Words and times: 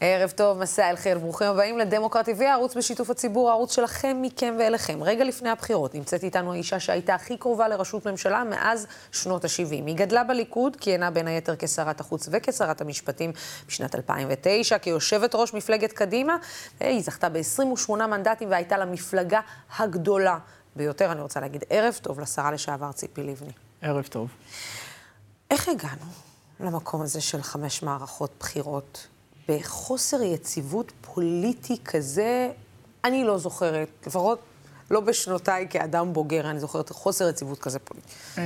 ערב 0.00 0.30
טוב, 0.30 0.58
מסע 0.58 0.90
אל 0.90 0.96
חיל, 0.96 1.18
ברוכים 1.18 1.46
הבאים 1.46 1.78
לדמוקרט 1.78 2.28
TV, 2.28 2.44
הערוץ 2.44 2.76
בשיתוף 2.76 3.10
הציבור, 3.10 3.50
הערוץ 3.50 3.74
שלכם, 3.74 4.16
מכם 4.22 4.56
ואליכם. 4.58 5.02
רגע 5.02 5.24
לפני 5.24 5.50
הבחירות 5.50 5.94
נמצאת 5.94 6.24
איתנו 6.24 6.52
האישה 6.52 6.80
שהייתה 6.80 7.14
הכי 7.14 7.36
קרובה 7.36 7.68
לראשות 7.68 8.06
ממשלה 8.06 8.44
מאז 8.44 8.86
שנות 9.12 9.44
ה-70. 9.44 9.70
היא 9.70 9.96
גדלה 9.96 10.24
בליכוד, 10.24 10.76
כיהנה 10.76 11.10
בין 11.10 11.26
היתר 11.26 11.54
כשרת 11.58 12.00
החוץ 12.00 12.28
וכשרת 12.32 12.80
המשפטים 12.80 13.32
בשנת 13.68 13.94
2009, 13.94 14.78
כיושבת 14.78 15.34
ראש 15.34 15.54
מפלגת 15.54 15.92
קדימה, 15.92 16.36
היא 16.80 17.02
זכתה 17.02 17.28
ב-28 17.28 17.92
מנדטים 17.92 18.50
והייתה 18.50 18.78
למפלגה 18.78 19.40
הגדולה 19.78 20.38
ביותר. 20.76 21.12
אני 21.12 21.20
רוצה 21.20 21.40
להגיד 21.40 21.64
ערב 21.70 21.98
טוב 22.02 22.20
לשרה 22.20 22.50
לשעבר 22.50 22.92
ציפי 22.92 23.22
לבני. 23.22 23.52
ערב 23.82 24.06
טוב. 24.10 24.28
איך 25.50 25.68
הגענו 25.68 26.10
למקום 26.60 27.02
הזה 27.02 27.20
של 27.20 27.42
חמש 27.42 27.82
מערכות 27.82 28.30
בחירות? 28.40 29.08
בחוסר 29.48 30.22
יציבות 30.22 30.92
פוליטי 31.00 31.76
כזה, 31.84 32.50
אני 33.04 33.24
לא 33.24 33.38
זוכרת, 33.38 33.88
לפחות 34.06 34.38
לא 34.90 35.00
בשנותיי 35.00 35.66
כאדם 35.70 36.12
בוגר, 36.12 36.50
אני 36.50 36.60
זוכרת 36.60 36.88
חוסר 36.88 37.28
יציבות 37.28 37.58
כזה 37.58 37.78
פוליטי. 37.78 38.08
אה, 38.38 38.42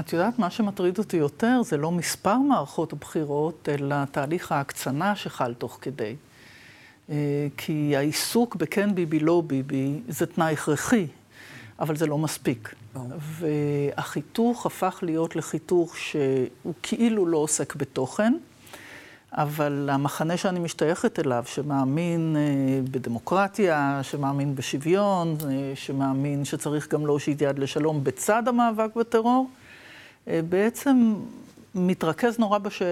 את 0.00 0.12
יודעת, 0.12 0.38
מה 0.38 0.50
שמטריד 0.50 0.98
אותי 0.98 1.16
יותר 1.16 1.62
זה 1.64 1.76
לא 1.76 1.90
מספר 1.90 2.38
מערכות 2.38 2.92
הבחירות, 2.92 3.68
אלא 3.72 3.96
תהליך 4.04 4.52
ההקצנה 4.52 5.16
שחל 5.16 5.54
תוך 5.54 5.78
כדי. 5.80 6.16
אה, 7.10 7.46
כי 7.56 7.96
העיסוק 7.96 8.56
בכן 8.56 8.94
ביבי, 8.94 9.20
לא 9.20 9.42
ביבי, 9.46 10.00
זה 10.08 10.26
תנאי 10.26 10.52
הכרחי, 10.52 11.06
אבל 11.78 11.96
זה 11.96 12.06
לא 12.06 12.18
מספיק. 12.18 12.74
והחיתוך 13.20 14.66
הפך 14.66 14.98
להיות 15.02 15.36
לחיתוך 15.36 15.96
שהוא 15.96 16.74
כאילו 16.82 17.26
לא 17.26 17.38
עוסק 17.38 17.74
בתוכן. 17.74 18.32
אבל 19.36 19.88
המחנה 19.92 20.36
שאני 20.36 20.60
משתייכת 20.60 21.18
אליו, 21.18 21.44
שמאמין 21.46 22.36
אה, 22.36 22.80
בדמוקרטיה, 22.90 24.00
שמאמין 24.02 24.54
בשוויון, 24.54 25.36
אה, 25.44 25.72
שמאמין 25.74 26.44
שצריך 26.44 26.92
גם 26.92 27.06
להושיט 27.06 27.42
יד 27.42 27.58
לשלום 27.58 28.04
בצד 28.04 28.48
המאבק 28.48 28.96
בטרור, 28.96 29.50
אה, 30.28 30.40
בעצם 30.48 31.14
מתרכז 31.74 32.38
נורא 32.38 32.58
בש... 32.58 32.82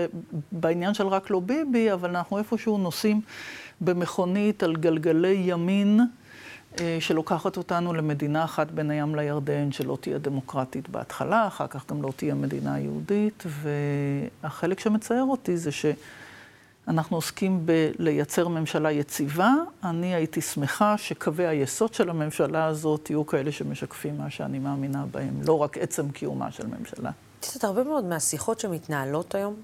בעניין 0.52 0.94
של 0.94 1.06
רק 1.06 1.30
לא 1.30 1.40
ביבי, 1.40 1.92
אבל 1.92 2.08
אנחנו 2.08 2.38
איפשהו 2.38 2.78
נוסעים 2.78 3.20
במכונית 3.80 4.62
על 4.62 4.76
גלגלי 4.76 5.42
ימין. 5.46 6.00
שלוקחת 7.00 7.56
אותנו 7.56 7.94
למדינה 7.94 8.44
אחת 8.44 8.70
בין 8.70 8.90
הים 8.90 9.14
לירדן, 9.14 9.72
שלא 9.72 9.98
תהיה 10.00 10.18
דמוקרטית 10.18 10.88
בהתחלה, 10.88 11.46
אחר 11.46 11.66
כך 11.66 11.90
גם 11.90 12.02
לא 12.02 12.12
תהיה 12.16 12.34
מדינה 12.34 12.78
יהודית, 12.78 13.44
והחלק 13.46 14.80
שמצער 14.80 15.22
אותי 15.22 15.56
זה 15.56 15.72
ש... 15.72 15.86
אנחנו 16.88 17.16
עוסקים 17.16 17.66
בלייצר 17.66 18.48
ממשלה 18.48 18.92
יציבה. 18.92 19.52
אני 19.84 20.14
הייתי 20.14 20.40
שמחה 20.40 20.98
שקווי 20.98 21.46
היסוד 21.46 21.94
של 21.94 22.10
הממשלה 22.10 22.66
הזאת 22.66 23.10
יהיו 23.10 23.26
כאלה 23.26 23.52
שמשקפים 23.52 24.18
מה 24.18 24.30
שאני 24.30 24.58
מאמינה 24.58 25.04
בהם, 25.10 25.40
לא 25.46 25.58
רק 25.62 25.78
עצם 25.78 26.10
קיומה 26.10 26.50
של 26.50 26.66
ממשלה. 26.66 27.10
את 27.40 27.46
יודעת, 27.46 27.64
הרבה 27.64 27.84
מאוד 27.84 28.04
מהשיחות 28.04 28.60
שמתנהלות 28.60 29.34
היום, 29.34 29.54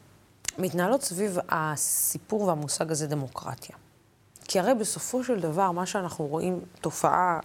מתנהלות 0.58 1.02
סביב 1.02 1.38
הסיפור 1.48 2.42
והמושג 2.42 2.90
הזה 2.90 3.06
דמוקרטיה. 3.06 3.76
כי 4.44 4.60
הרי 4.60 4.74
בסופו 4.74 5.24
של 5.24 5.40
דבר, 5.40 5.70
מה 5.70 5.86
שאנחנו 5.86 6.26
רואים, 6.26 6.60
תופעה 6.80 7.40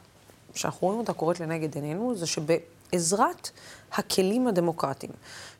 שאנחנו 0.53 0.87
רואים 0.87 0.99
אותה 0.99 1.13
קורית 1.13 1.39
לנגד 1.39 1.75
עינינו, 1.75 2.15
זה 2.15 2.25
שבעזרת 2.27 3.49
הכלים 3.93 4.47
הדמוקרטיים, 4.47 5.11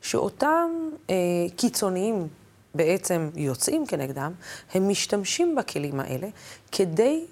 שאותם 0.01 0.69
אה, 1.09 1.15
קיצוניים 1.55 2.27
בעצם 2.75 3.29
יוצאים 3.35 3.85
כנגדם, 3.85 4.31
הם 4.73 4.89
משתמשים 4.89 5.55
בכלים 5.55 5.99
האלה 5.99 6.27
כדי 6.71 7.25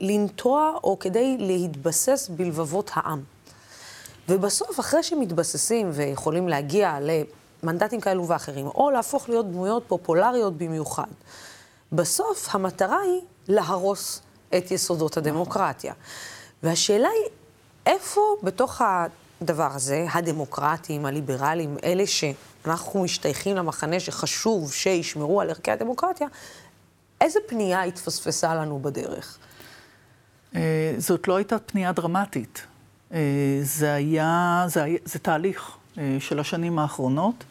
לנטוע 0.00 0.78
או 0.84 0.98
כדי 0.98 1.36
להתבסס 1.38 2.28
בלבבות 2.36 2.90
העם. 2.94 3.22
ובסוף, 4.28 4.80
אחרי 4.80 5.02
שמתבססים 5.02 5.90
ויכולים 5.92 6.48
להגיע 6.48 6.98
למנדטים 7.62 8.00
כאלו 8.00 8.28
ואחרים, 8.28 8.66
או 8.66 8.90
להפוך 8.90 9.28
להיות 9.28 9.50
דמויות 9.50 9.84
פופולריות 9.88 10.56
במיוחד, 10.56 11.08
בסוף 11.92 12.54
המטרה 12.54 13.00
היא 13.00 13.20
להרוס 13.48 14.22
את 14.56 14.70
יסודות 14.70 15.16
הדמוקרטיה. 15.16 15.94
והשאלה 16.62 17.08
היא, 17.08 17.30
איפה 17.86 18.20
בתוך 18.42 18.82
הדבר 18.82 19.68
הזה, 19.74 20.06
הדמוקרטים, 20.12 21.06
הליברלים, 21.06 21.76
אלה 21.84 22.06
ש... 22.06 22.24
אנחנו 22.66 23.02
משתייכים 23.02 23.56
למחנה 23.56 24.00
שחשוב 24.00 24.72
שישמרו 24.72 25.40
על 25.40 25.48
ערכי 25.48 25.70
הדמוקרטיה, 25.70 26.26
איזה 27.20 27.38
פנייה 27.48 27.82
התפספסה 27.82 28.54
לנו 28.54 28.78
בדרך? 28.78 29.38
אה, 30.54 30.94
זאת 30.98 31.28
לא 31.28 31.36
הייתה 31.36 31.58
פנייה 31.58 31.92
דרמטית. 31.92 32.66
אה, 33.12 33.18
זה 33.62 33.92
היה, 33.92 34.64
זה, 34.68 34.82
היה, 34.82 34.98
זה 35.04 35.18
תהליך 35.18 35.70
אה, 35.98 36.16
של 36.20 36.38
השנים 36.38 36.78
האחרונות. 36.78 37.44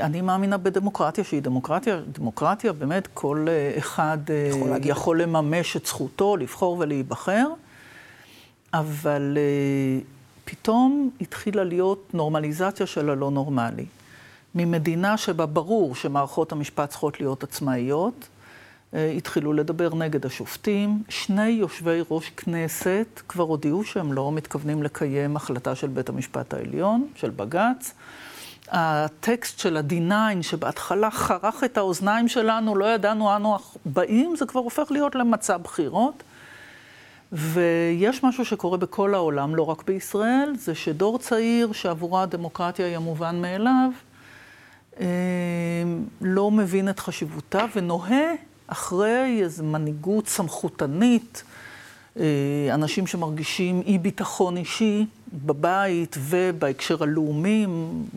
אני 0.00 0.20
מאמינה 0.20 0.56
בדמוקרטיה 0.56 1.24
שהיא 1.24 1.42
דמוקרטיה, 1.42 2.00
דמוקרטיה 2.12 2.72
באמת 2.72 3.08
כל 3.14 3.46
אחד 3.78 4.18
יכול, 4.50 4.70
יכול 4.82 5.22
לממש 5.22 5.76
את 5.76 5.86
זכותו 5.86 6.36
לבחור 6.36 6.76
ולהיבחר, 6.78 7.46
אבל 8.74 9.38
פתאום 10.44 11.10
התחילה 11.20 11.64
להיות 11.64 12.14
נורמליזציה 12.14 12.86
של 12.86 13.10
הלא 13.10 13.30
נורמלי. 13.30 13.86
ממדינה 14.58 15.16
שבה 15.16 15.46
ברור 15.46 15.94
שמערכות 15.94 16.52
המשפט 16.52 16.88
צריכות 16.88 17.20
להיות 17.20 17.42
עצמאיות, 17.42 18.28
אה, 18.94 19.10
התחילו 19.10 19.52
לדבר 19.52 19.94
נגד 19.94 20.26
השופטים. 20.26 21.02
שני 21.08 21.48
יושבי 21.48 22.00
ראש 22.10 22.30
כנסת 22.30 23.20
כבר 23.28 23.44
הודיעו 23.44 23.84
שהם 23.84 24.12
לא 24.12 24.32
מתכוונים 24.32 24.82
לקיים 24.82 25.36
החלטה 25.36 25.74
של 25.74 25.86
בית 25.86 26.08
המשפט 26.08 26.54
העליון, 26.54 27.08
של 27.14 27.30
בג"ץ. 27.30 27.94
הטקסט 28.70 29.58
של 29.58 29.76
ה-D9, 29.76 30.42
שבהתחלה 30.42 31.10
חרך 31.10 31.64
את 31.64 31.78
האוזניים 31.78 32.28
שלנו, 32.28 32.76
לא 32.76 32.94
ידענו 32.94 33.36
אנו 33.36 33.56
באים, 33.84 34.36
זה 34.36 34.46
כבר 34.46 34.60
הופך 34.60 34.90
להיות 34.90 35.14
למצע 35.14 35.56
בחירות. 35.56 36.22
ויש 37.32 38.24
משהו 38.24 38.44
שקורה 38.44 38.78
בכל 38.78 39.14
העולם, 39.14 39.54
לא 39.54 39.62
רק 39.62 39.82
בישראל, 39.82 40.52
זה 40.56 40.74
שדור 40.74 41.18
צעיר 41.18 41.72
שעבורה 41.72 42.22
הדמוקרטיה 42.22 42.86
היא 42.86 42.96
המובן 42.96 43.42
מאליו, 43.42 43.90
לא 46.20 46.50
מבין 46.50 46.88
את 46.88 47.00
חשיבותה 47.00 47.64
ונוהה 47.74 48.32
אחרי 48.66 49.40
איזו 49.42 49.64
מנהיגות 49.64 50.28
סמכותנית, 50.28 51.42
אה, 52.18 52.24
אנשים 52.74 53.06
שמרגישים 53.06 53.82
אי 53.86 53.98
ביטחון 53.98 54.56
אישי 54.56 55.06
בבית 55.32 56.16
ובהקשר 56.20 57.02
הלאומי, 57.02 57.66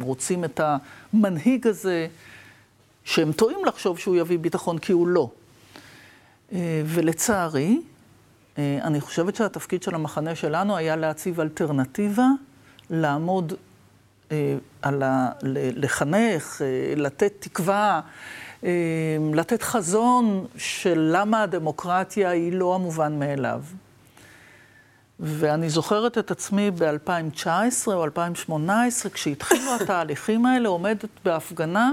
רוצים 0.02 0.44
את 0.44 0.62
המנהיג 0.64 1.68
הזה, 1.68 2.08
שהם 3.03 3.31
טועים 3.31 3.66
לחשוב 3.66 4.00
שהוא 4.00 4.16
יביא 4.16 4.40
ביטחון 4.40 4.78
כי 4.78 4.92
הוא 4.92 5.08
לא. 5.08 5.30
אה, 6.53 6.81
ולצערי, 6.86 7.81
אה, 8.58 8.80
אני 8.84 9.02
חושבת 9.02 9.36
שהתפקיד 9.36 9.84
של 9.84 9.96
המחנה 9.96 10.36
שלנו 10.36 10.78
היה 10.78 10.96
להציב 10.96 11.40
אלטרנטיבה, 11.40 12.28
לעמוד 12.90 13.53
על 14.81 15.03
ה... 15.03 15.30
לחנך, 15.75 16.62
אה, 16.62 16.94
לתת 16.96 17.34
תקווה, 17.40 18.02
אה, 18.64 18.69
לתת 19.34 19.62
חזון 19.62 20.46
של 20.58 21.09
למה 21.14 21.44
הדמוקרטיה 21.44 22.30
היא 22.30 22.53
לא 22.53 22.75
המובן 22.75 23.19
מאליו. 23.19 23.62
ואני 25.19 25.69
זוכרת 25.69 26.18
את 26.18 26.31
עצמי 26.31 26.72
ב-2019 26.72 27.88
או 27.88 28.03
2018, 28.03 29.12
כשהתחילו 29.12 29.75
התהליכים 29.81 30.46
האלה, 30.46 30.69
עומדת 30.69 31.09
בהפגנה 31.25 31.92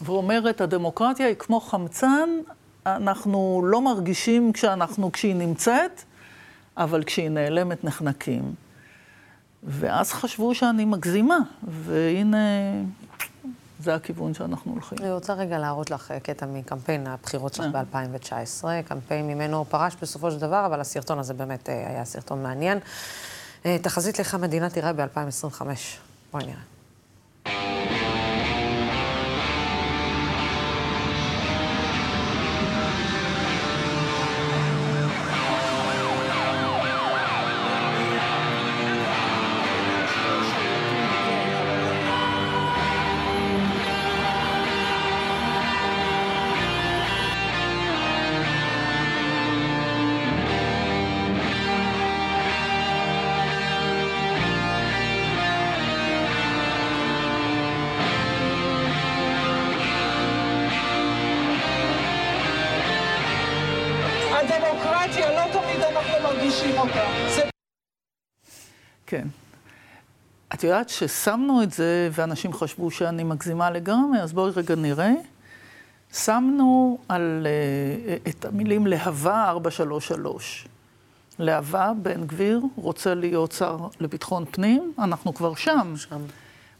ואומרת, 0.00 0.60
הדמוקרטיה 0.60 1.26
היא 1.26 1.36
כמו 1.38 1.60
חמצן, 1.60 2.30
אנחנו 2.86 3.62
לא 3.66 3.80
מרגישים 3.80 4.52
כשאנחנו, 4.52 5.12
כשהיא 5.12 5.34
נמצאת, 5.34 6.02
אבל 6.76 7.04
כשהיא 7.04 7.28
נעלמת 7.28 7.84
נחנקים. 7.84 8.65
ואז 9.62 10.12
חשבו 10.12 10.54
שאני 10.54 10.84
מגזימה, 10.84 11.38
והנה, 11.62 12.38
זה 13.80 13.94
הכיוון 13.94 14.34
שאנחנו 14.34 14.72
הולכים. 14.72 14.98
אני 15.00 15.12
רוצה 15.12 15.32
רגע 15.34 15.58
להראות 15.58 15.90
לך 15.90 16.14
קטע 16.22 16.46
מקמפיין 16.46 17.06
הבחירות 17.06 17.54
שלך 17.54 17.66
אה. 17.74 17.82
ב-2019, 17.82 18.64
קמפיין 18.88 19.26
ממנו 19.26 19.64
פרש 19.64 19.96
בסופו 20.02 20.30
של 20.30 20.38
דבר, 20.38 20.66
אבל 20.66 20.80
הסרטון 20.80 21.18
הזה 21.18 21.34
באמת 21.34 21.68
אה, 21.68 21.88
היה 21.88 22.04
סרטון 22.04 22.42
מעניין. 22.42 22.78
אה, 23.66 23.76
תחזית 23.82 24.18
לך 24.18 24.34
המדינה 24.34 24.70
תראה 24.70 24.92
ב-2025. 24.92 25.62
בואי 26.32 26.44
נראה. 26.44 26.75
יודעת 70.66 70.88
ששמנו 70.88 71.62
את 71.62 71.72
זה, 71.72 72.08
ואנשים 72.12 72.52
חשבו 72.52 72.90
שאני 72.90 73.24
מגזימה 73.24 73.70
לגמרי, 73.70 74.20
אז 74.20 74.32
בואי 74.32 74.52
רגע 74.56 74.74
נראה. 74.74 75.12
שמנו 76.12 76.98
על, 77.08 77.46
uh, 77.46 78.28
את 78.28 78.44
המילים 78.44 78.86
להבה 78.86 79.44
433. 79.48 80.66
להבה, 81.38 81.92
בן 82.02 82.26
גביר, 82.26 82.60
רוצה 82.76 83.14
להיות 83.14 83.52
שר 83.52 83.78
לביטחון 84.00 84.44
פנים, 84.50 84.92
אנחנו 84.98 85.34
כבר 85.34 85.54
שם. 85.54 85.94
שם. 85.96 86.20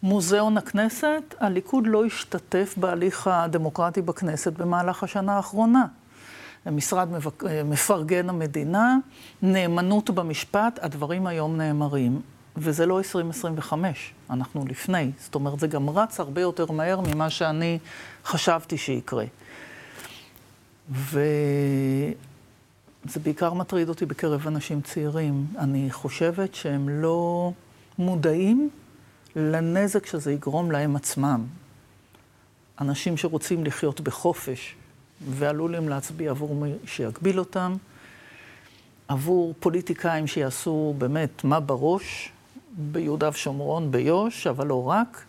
מוזיאון 0.02 0.58
הכנסת, 0.58 1.34
הליכוד 1.40 1.86
לא 1.86 2.04
השתתף 2.04 2.74
בהליך 2.76 3.26
הדמוקרטי 3.26 4.02
בכנסת 4.02 4.52
במהלך 4.52 5.02
השנה 5.02 5.36
האחרונה. 5.36 5.86
משרד 6.66 7.08
מפרגן 7.64 8.28
המדינה, 8.28 8.96
נאמנות 9.42 10.10
במשפט, 10.10 10.78
הדברים 10.82 11.26
היום 11.26 11.56
נאמרים. 11.56 12.20
וזה 12.56 12.86
לא 12.86 12.98
2025, 12.98 14.12
אנחנו 14.30 14.64
לפני. 14.68 15.10
זאת 15.18 15.34
אומרת, 15.34 15.60
זה 15.60 15.66
גם 15.66 15.90
רץ 15.90 16.20
הרבה 16.20 16.40
יותר 16.40 16.70
מהר 16.70 17.00
ממה 17.00 17.30
שאני 17.30 17.78
חשבתי 18.24 18.78
שיקרה. 18.78 19.24
וזה 20.90 21.20
בעיקר 23.22 23.54
מטריד 23.54 23.88
אותי 23.88 24.06
בקרב 24.06 24.46
אנשים 24.46 24.80
צעירים. 24.80 25.46
אני 25.58 25.90
חושבת 25.90 26.54
שהם 26.54 26.88
לא 26.88 27.52
מודעים 27.98 28.70
לנזק 29.36 30.06
שזה 30.06 30.32
יגרום 30.32 30.70
להם 30.70 30.96
עצמם. 30.96 31.44
אנשים 32.80 33.16
שרוצים 33.16 33.64
לחיות 33.64 34.00
בחופש 34.00 34.74
ועלולים 35.30 35.88
להצביע 35.88 36.30
עבור 36.30 36.54
מי 36.54 36.72
שיגביל 36.84 37.38
אותם, 37.38 37.76
עבור 39.08 39.54
פוליטיקאים 39.60 40.26
שיעשו 40.26 40.94
באמת 40.98 41.44
מה 41.44 41.60
בראש, 41.60 42.32
ביהודה 42.76 43.28
ושומרון, 43.28 43.90
ביו"ש, 43.90 44.46
אבל 44.46 44.66
לא 44.66 44.88
רק, 44.88 45.24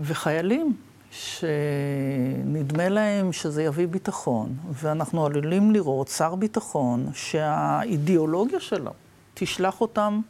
וחיילים 0.00 0.76
שנדמה 1.10 2.88
להם 2.88 3.32
שזה 3.32 3.62
יביא 3.62 3.88
ביטחון, 3.88 4.56
ואנחנו 4.72 5.26
עלולים 5.26 5.70
לראות 5.70 6.08
שר 6.08 6.34
ביטחון 6.34 7.06
שהאידיאולוגיה 7.14 8.60
שלו 8.60 8.92
תשלח 9.34 9.80
אותם 9.80 10.20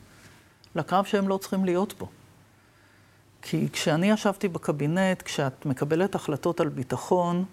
לקרב 0.75 1.05
שהם 1.05 1.29
לא 1.29 1.37
צריכים 1.37 1.65
להיות 1.65 1.95
בו. 1.99 2.09
כי 3.43 3.69
כשאני 3.73 4.11
ישבתי 4.11 4.49
בקבינט, 4.49 5.23
כשאת 5.23 5.67
מקבלת 5.67 6.15
החלטות 6.15 6.61
על 6.61 6.69
ביטחון, 6.69 7.45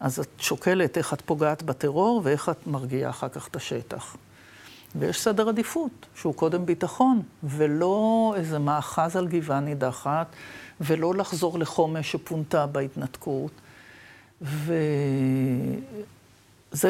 אז 0.00 0.18
את 0.18 0.28
שוקלת 0.38 0.98
איך 0.98 1.14
את 1.14 1.20
פוגעת 1.20 1.62
בטרור 1.62 2.20
ואיך 2.24 2.48
את 2.48 2.66
מרגיעה 2.66 3.10
אחר 3.10 3.28
כך 3.28 3.48
את 3.48 3.56
השטח. 3.56 4.16
ויש 4.96 5.20
סדר 5.20 5.48
עדיפות, 5.48 6.06
שהוא 6.14 6.34
קודם 6.34 6.66
ביטחון, 6.66 7.22
ולא 7.44 8.34
איזה 8.36 8.58
מאחז 8.58 9.16
על 9.16 9.28
גבעה 9.28 9.60
נידחת, 9.60 10.26
ולא 10.80 11.14
לחזור 11.14 11.58
לחומש 11.58 12.12
שפונתה 12.12 12.66
בהתנתקות. 12.66 13.50
וזה 14.42 14.82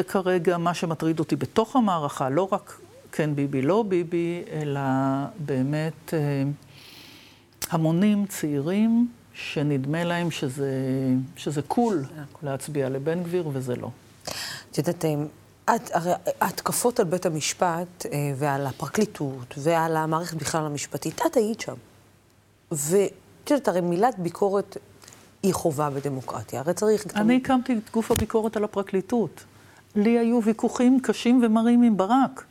כרגע 0.07 0.57
מה 0.57 0.73
שמטריד 0.73 1.19
אותי 1.19 1.35
בתוך 1.35 1.75
המערכה, 1.75 2.29
לא 2.29 2.47
רק 2.51 2.79
כן 3.11 3.35
ביבי, 3.35 3.61
לא 3.61 3.83
ביבי, 3.87 4.43
אלא 4.51 4.81
באמת 5.45 6.13
אה, 6.13 6.43
המונים 7.69 8.25
צעירים 8.25 9.07
שנדמה 9.33 10.03
להם 10.03 10.31
שזה, 10.31 10.71
שזה 11.35 11.61
קול 11.61 12.03
להצביע 12.43 12.89
לבן 12.89 13.23
גביר, 13.23 13.49
וזה 13.53 13.75
לא. 13.75 13.89
את 14.71 14.77
יודעת, 14.77 15.05
אה, 15.05 15.15
את, 15.75 15.89
הרי 15.93 16.11
ההתקפות 16.41 16.99
על 16.99 17.05
בית 17.05 17.25
המשפט 17.25 18.05
אה, 18.05 18.33
ועל 18.35 18.67
הפרקליטות 18.67 19.53
ועל 19.57 19.97
המערכת 19.97 20.37
בכלל 20.37 20.65
המשפטית, 20.65 21.21
את 21.27 21.37
היית 21.37 21.61
שם. 21.61 21.73
ואת 22.71 23.51
יודעת, 23.51 23.67
הרי 23.67 23.81
מילת 23.81 24.19
ביקורת 24.19 24.77
היא 25.43 25.53
חובה 25.53 25.89
בדמוקרטיה. 25.89 26.59
הרי 26.59 26.73
צריך... 26.73 27.05
אני 27.15 27.37
הקמתי 27.37 27.73
את 27.73 27.91
גוף 27.93 28.11
הביקורת 28.11 28.57
על 28.57 28.63
הפרקליטות. 28.63 29.43
לי 29.95 30.19
היו 30.19 30.43
ויכוחים 30.43 30.99
קשים 30.99 31.41
ומרים 31.43 31.83
עם 31.83 31.97
ברק, 31.97 32.43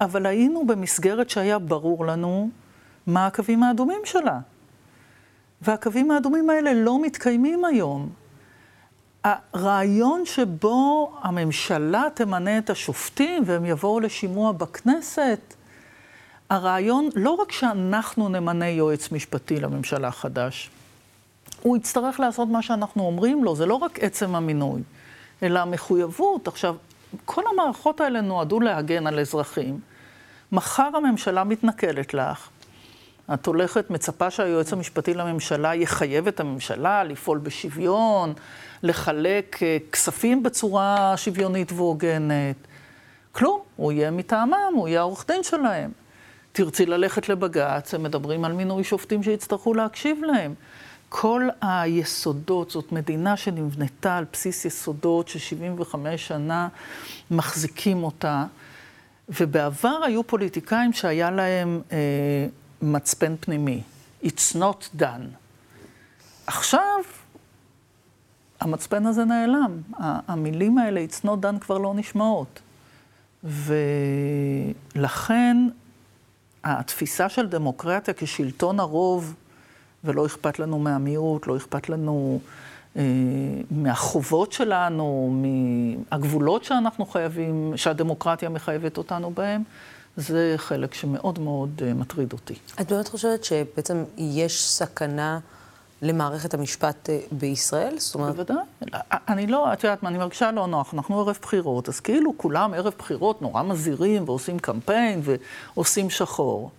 אבל 0.00 0.26
היינו 0.26 0.66
במסגרת 0.66 1.30
שהיה 1.30 1.58
ברור 1.58 2.06
לנו 2.06 2.50
מה 3.06 3.26
הקווים 3.26 3.62
האדומים 3.62 4.00
שלה. 4.04 4.38
והקווים 5.62 6.10
האדומים 6.10 6.50
האלה 6.50 6.72
לא 6.74 7.02
מתקיימים 7.02 7.64
היום. 7.64 8.21
הרעיון 9.24 10.26
שבו 10.26 11.12
הממשלה 11.22 12.04
תמנה 12.14 12.58
את 12.58 12.70
השופטים 12.70 13.42
והם 13.46 13.64
יבואו 13.64 14.00
לשימוע 14.00 14.52
בכנסת, 14.52 15.54
הרעיון, 16.50 17.08
לא 17.14 17.30
רק 17.30 17.52
שאנחנו 17.52 18.28
נמנה 18.28 18.68
יועץ 18.68 19.12
משפטי 19.12 19.60
לממשלה 19.60 20.10
חדש, 20.10 20.70
הוא 21.62 21.76
יצטרך 21.76 22.20
לעשות 22.20 22.48
מה 22.48 22.62
שאנחנו 22.62 23.02
אומרים 23.02 23.44
לו, 23.44 23.56
זה 23.56 23.66
לא 23.66 23.74
רק 23.74 23.98
עצם 24.02 24.34
המינוי, 24.34 24.82
אלא 25.42 25.58
המחויבות. 25.58 26.48
עכשיו, 26.48 26.76
כל 27.24 27.42
המערכות 27.52 28.00
האלה 28.00 28.20
נועדו 28.20 28.60
להגן 28.60 29.06
על 29.06 29.20
אזרחים. 29.20 29.80
מחר 30.52 30.90
הממשלה 30.94 31.44
מתנכלת 31.44 32.14
לך, 32.14 32.48
את 33.34 33.46
הולכת, 33.46 33.90
מצפה 33.90 34.30
שהיועץ 34.30 34.72
המשפטי 34.72 35.14
לממשלה 35.14 35.74
יחייב 35.74 36.28
את 36.28 36.40
הממשלה 36.40 37.04
לפעול 37.04 37.38
בשוויון, 37.38 38.32
לחלק 38.82 39.62
אה, 39.62 39.76
כספים 39.92 40.42
בצורה 40.42 41.14
שוויונית 41.16 41.72
והוגנת. 41.72 42.56
כלום, 43.32 43.60
הוא 43.76 43.92
יהיה 43.92 44.10
מטעמם, 44.10 44.72
הוא 44.74 44.88
יהיה 44.88 45.00
העורך 45.00 45.24
דין 45.28 45.42
שלהם. 45.42 45.90
תרצי 46.52 46.86
ללכת 46.86 47.28
לבג"ץ, 47.28 47.94
הם 47.94 48.02
מדברים 48.02 48.44
על 48.44 48.52
מינוי 48.52 48.84
שופטים 48.84 49.22
שיצטרכו 49.22 49.74
להקשיב 49.74 50.24
להם. 50.24 50.54
כל 51.08 51.48
היסודות, 51.60 52.70
זאת 52.70 52.92
מדינה 52.92 53.36
שנבנתה 53.36 54.16
על 54.16 54.24
בסיס 54.32 54.64
יסודות 54.64 55.28
ש-75 55.28 55.96
שנה 56.16 56.68
מחזיקים 57.30 58.04
אותה, 58.04 58.44
ובעבר 59.28 60.00
היו 60.04 60.26
פוליטיקאים 60.26 60.92
שהיה 60.92 61.30
להם 61.30 61.82
אה, 61.92 61.96
מצפן 62.82 63.34
פנימי. 63.40 63.82
It's 64.24 64.56
not 64.56 65.00
done. 65.00 65.36
עכשיו, 66.46 67.00
המצפן 68.62 69.06
הזה 69.06 69.24
נעלם. 69.24 69.80
המילים 69.98 70.78
האלה, 70.78 71.04
it's 71.08 71.24
not 71.24 71.44
done, 71.44 71.58
כבר 71.60 71.78
לא 71.78 71.94
נשמעות. 71.94 72.60
ולכן, 74.94 75.56
התפיסה 76.64 77.28
של 77.28 77.48
דמוקרטיה 77.48 78.14
כשלטון 78.14 78.80
הרוב, 78.80 79.34
ולא 80.04 80.26
אכפת 80.26 80.58
לנו 80.58 80.78
מהמיעוט, 80.78 81.46
לא 81.46 81.56
אכפת 81.56 81.88
לנו 81.88 82.40
אה, 82.96 83.02
מהחובות 83.70 84.52
שלנו, 84.52 85.34
מהגבולות 86.10 86.64
שאנחנו 86.64 87.06
חייבים, 87.06 87.72
שהדמוקרטיה 87.76 88.48
מחייבת 88.48 88.98
אותנו 88.98 89.30
בהם, 89.30 89.62
זה 90.16 90.54
חלק 90.56 90.94
שמאוד 90.94 91.38
מאוד 91.38 91.70
uh, 91.78 91.94
מטריד 91.94 92.32
אותי. 92.32 92.54
את 92.80 92.92
באמת 92.92 93.08
חושבת 93.08 93.44
שבעצם 93.44 94.04
יש 94.18 94.68
סכנה 94.68 95.38
למערכת 96.02 96.54
המשפט 96.54 97.08
uh, 97.08 97.34
בישראל? 97.34 97.98
זאת 97.98 98.14
אומרת... 98.14 98.34
בוודאי. 98.34 98.56
אני 99.28 99.46
לא, 99.46 99.72
את 99.72 99.84
יודעת 99.84 100.02
מה, 100.02 100.08
אני 100.08 100.18
מרגישה 100.18 100.52
לא 100.52 100.66
נוח. 100.66 100.94
אנחנו 100.94 101.20
ערב 101.20 101.38
בחירות, 101.42 101.88
אז 101.88 102.00
כאילו 102.00 102.32
כולם 102.36 102.74
ערב 102.74 102.92
בחירות 102.98 103.42
נורא 103.42 103.62
מזהירים 103.62 104.24
ועושים 104.26 104.58
קמפיין 104.58 105.22
ועושים 105.74 106.10
שחור. 106.10 106.70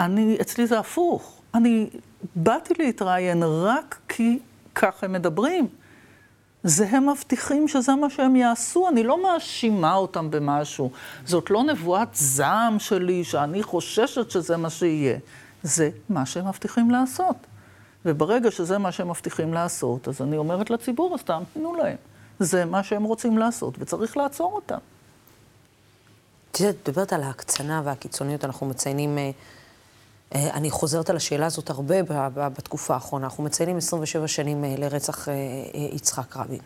אני, 0.00 0.36
אצלי 0.40 0.66
זה 0.66 0.78
הפוך. 0.78 1.40
אני 1.54 1.90
באתי 2.34 2.74
להתראיין 2.78 3.42
רק 3.42 3.98
כי 4.08 4.38
כך 4.74 5.04
הם 5.04 5.12
מדברים. 5.12 5.68
זה 6.62 6.88
הם 6.88 7.08
מבטיחים 7.08 7.68
שזה 7.68 7.94
מה 7.94 8.10
שהם 8.10 8.36
יעשו, 8.36 8.88
אני 8.88 9.02
לא 9.02 9.22
מאשימה 9.22 9.94
אותם 9.94 10.30
במשהו. 10.30 10.90
זאת 11.24 11.50
לא 11.50 11.62
נבואת 11.62 12.08
זעם 12.12 12.78
שלי, 12.78 13.24
שאני 13.24 13.62
חוששת 13.62 14.30
שזה 14.30 14.56
מה 14.56 14.70
שיהיה. 14.70 15.18
זה 15.62 15.90
מה 16.08 16.26
שהם 16.26 16.48
מבטיחים 16.48 16.90
לעשות. 16.90 17.36
וברגע 18.06 18.50
שזה 18.50 18.78
מה 18.78 18.92
שהם 18.92 19.10
מבטיחים 19.10 19.54
לעשות, 19.54 20.08
אז 20.08 20.20
אני 20.20 20.36
אומרת 20.36 20.70
לציבור, 20.70 21.14
אז 21.14 21.22
תאמינו 21.22 21.74
להם. 21.74 21.96
זה 22.38 22.64
מה 22.64 22.82
שהם 22.82 23.04
רוצים 23.04 23.38
לעשות, 23.38 23.74
וצריך 23.78 24.16
לעצור 24.16 24.52
אותם. 24.52 24.78
את 26.50 26.60
יודעת, 26.60 26.88
מדברת 26.88 27.12
על 27.12 27.22
ההקצנה 27.22 27.82
והקיצוניות, 27.84 28.44
אנחנו 28.44 28.66
מציינים... 28.66 29.18
אה, 29.18 29.30
אה, 30.34 30.50
אני 30.54 30.70
חוזרת 30.70 31.10
על 31.10 31.16
השאלה 31.16 31.46
הזאת 31.46 31.70
הרבה 31.70 31.94
בתקופה 32.34 32.94
האחרונה. 32.94 33.24
אנחנו 33.24 33.44
מציינים 33.44 33.76
27 33.76 34.28
שנים 34.28 34.64
אה, 34.64 34.74
לרצח 34.78 35.28
יצחק 35.74 36.36
רבין. 36.36 36.60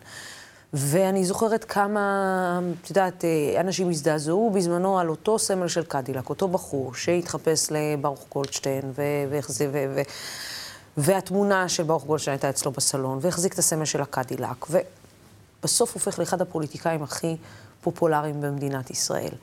ואני 0.73 1.25
זוכרת 1.25 1.63
כמה, 1.63 2.59
את 2.81 2.89
יודעת, 2.89 3.25
אנשים 3.59 3.89
הזדעזעו 3.89 4.51
בזמנו 4.55 4.99
על 4.99 5.09
אותו 5.09 5.39
סמל 5.39 5.67
של 5.67 5.83
קדילק, 5.83 6.29
אותו 6.29 6.47
בחור 6.47 6.93
שהתחפש 6.93 7.67
לברוך 7.71 8.25
גולדשטיין, 8.31 8.91
והחזיק, 9.29 9.69
והתמונה 10.97 11.69
של 11.69 11.83
ברוך 11.83 12.05
גולדשטיין 12.05 12.33
הייתה 12.33 12.49
אצלו 12.49 12.71
בסלון, 12.71 13.19
והחזיק 13.21 13.53
את 13.53 13.59
הסמל 13.59 13.85
של 13.85 14.01
הקדילק. 14.01 14.65
ו... 14.69 14.77
בסוף 15.63 15.93
הופך 15.93 16.19
לאחד 16.19 16.41
הפוליטיקאים 16.41 17.03
הכי 17.03 17.37
פופולריים 17.81 18.41
במדינת 18.41 18.89
ישראל. 18.89 19.33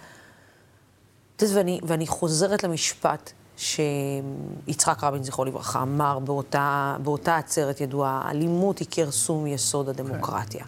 ואני, 1.42 1.80
ואני 1.82 2.06
חוזרת 2.06 2.62
למשפט 2.62 3.32
שיצחק 3.56 5.04
רבין, 5.04 5.24
זכרו 5.24 5.44
לברכה, 5.44 5.82
אמר 5.82 6.18
באותה, 6.18 6.96
באותה 7.02 7.36
עצרת 7.36 7.80
ידועה, 7.80 8.30
אלימות 8.30 8.78
היא 8.78 8.88
כרסום 8.90 9.46
יסוד 9.46 9.88
הדמוקרטיה. 9.88 10.64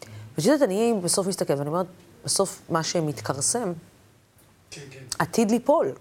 כן. 0.00 0.10
ואת 0.38 0.46
יודעת, 0.46 0.62
אני 0.62 0.94
בסוף 1.02 1.26
מסתכלת, 1.26 1.58
ואני 1.58 1.68
אומרת, 1.68 1.86
בסוף 2.24 2.60
מה 2.68 2.82
שמתכרסם, 2.82 3.72
כן, 4.70 4.80
כן. 4.90 4.98
עתיד 5.18 5.50
ליפול. 5.50 5.92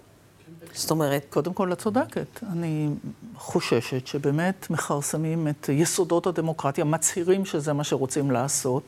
זאת 0.74 0.92
אומרת... 0.92 1.26
קודם 1.30 1.54
כל, 1.54 1.74
את 1.74 1.80
צודקת. 1.80 2.44
אני 2.52 2.90
חוששת 3.36 4.08
שבאמת 4.08 4.70
מכרסמים 4.70 5.48
את 5.48 5.70
יסודות 5.70 6.28
הדמוקרטיה, 6.28 6.84
מצהירים 6.84 7.46
שזה 7.46 7.74
מה 7.74 7.84
שרוצים 7.84 8.32
לעשות. 8.32 8.84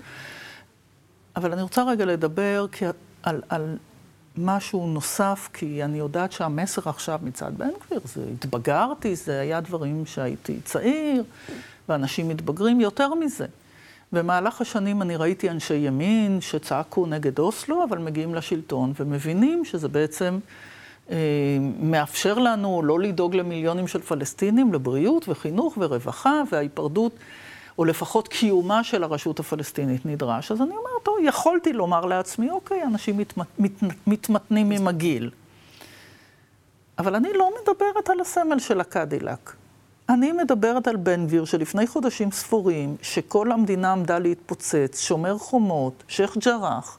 אבל 1.36 1.54
אני 1.54 1.62
רוצה 1.62 1.84
רגע 1.84 2.06
לדבר 2.06 2.66
על, 3.24 3.42
על 3.50 3.78
משהו 4.38 4.88
נוסף, 4.88 5.50
כי 5.54 5.84
אני 5.84 5.98
יודעת 5.98 6.32
שהמסר 6.32 6.90
עכשיו 6.90 7.20
מצד 7.24 7.52
בן 7.58 7.70
גביר, 7.86 8.00
זה 8.06 8.26
התבגרתי, 8.34 9.16
זה 9.16 9.40
היה 9.40 9.62
דברים 9.62 10.06
שהייתי 10.06 10.60
צעיר, 10.64 11.24
ואנשים 11.90 12.30
מתבגרים 12.30 12.82
יותר 12.82 13.14
מזה. 13.14 13.46
במהלך 14.12 14.62
השנים 14.62 15.02
אני 15.02 15.16
ראיתי 15.16 15.50
אנשי 15.50 15.74
ימין 15.74 16.42
שצעקו 16.42 17.06
נגד 17.06 17.40
אוסלו, 17.40 17.84
אבל 17.84 17.98
מגיעים 17.98 18.36
לשלטון 18.36 18.94
ומבינים 19.00 19.66
שזה 19.66 19.88
בעצם 19.88 20.40
מאפשר 21.80 22.34
לנו 22.40 22.82
לא 22.84 23.00
לדאוג 23.00 23.36
למיליונים 23.36 23.88
של 23.88 24.02
פלסטינים, 24.02 24.74
לבריאות 24.74 25.30
וחינוך 25.30 25.78
ורווחה 25.78 26.42
וההיפרדות. 26.52 27.12
או 27.78 27.86
לפחות 27.86 28.28
קיומה 28.28 28.84
של 28.84 29.04
הרשות 29.04 29.40
הפלסטינית 29.40 30.06
נדרש, 30.06 30.52
אז 30.52 30.62
אני 30.62 30.70
אומרת, 30.70 31.04
טוב, 31.04 31.16
יכולתי 31.24 31.74
לומר 31.74 32.06
לעצמי, 32.06 32.52
אוקיי, 32.52 32.84
אנשים 32.84 33.18
מתמת, 33.18 33.48
מת, 33.60 33.72
מתמתנים 34.08 34.72
עם 34.72 34.88
הגיל. 34.88 35.32
אבל 37.00 37.16
אני 37.16 37.30
לא 37.34 37.52
מדברת 37.62 38.10
על 38.10 38.20
הסמל 38.20 38.60
של 38.60 38.82
הקדילק. 38.82 39.56
אני 40.10 40.32
מדברת 40.32 40.88
על 40.88 40.96
בן 40.96 41.26
גביר 41.26 41.46
שלפני 41.46 41.88
חודשים 41.88 42.32
ספורים, 42.32 42.96
שכל 43.02 43.52
המדינה 43.52 43.92
עמדה 43.92 44.20
להתפוצץ, 44.20 45.02
שומר 45.02 45.38
חומות, 45.38 46.04
שייח' 46.08 46.38
ג'ראח, 46.38 46.98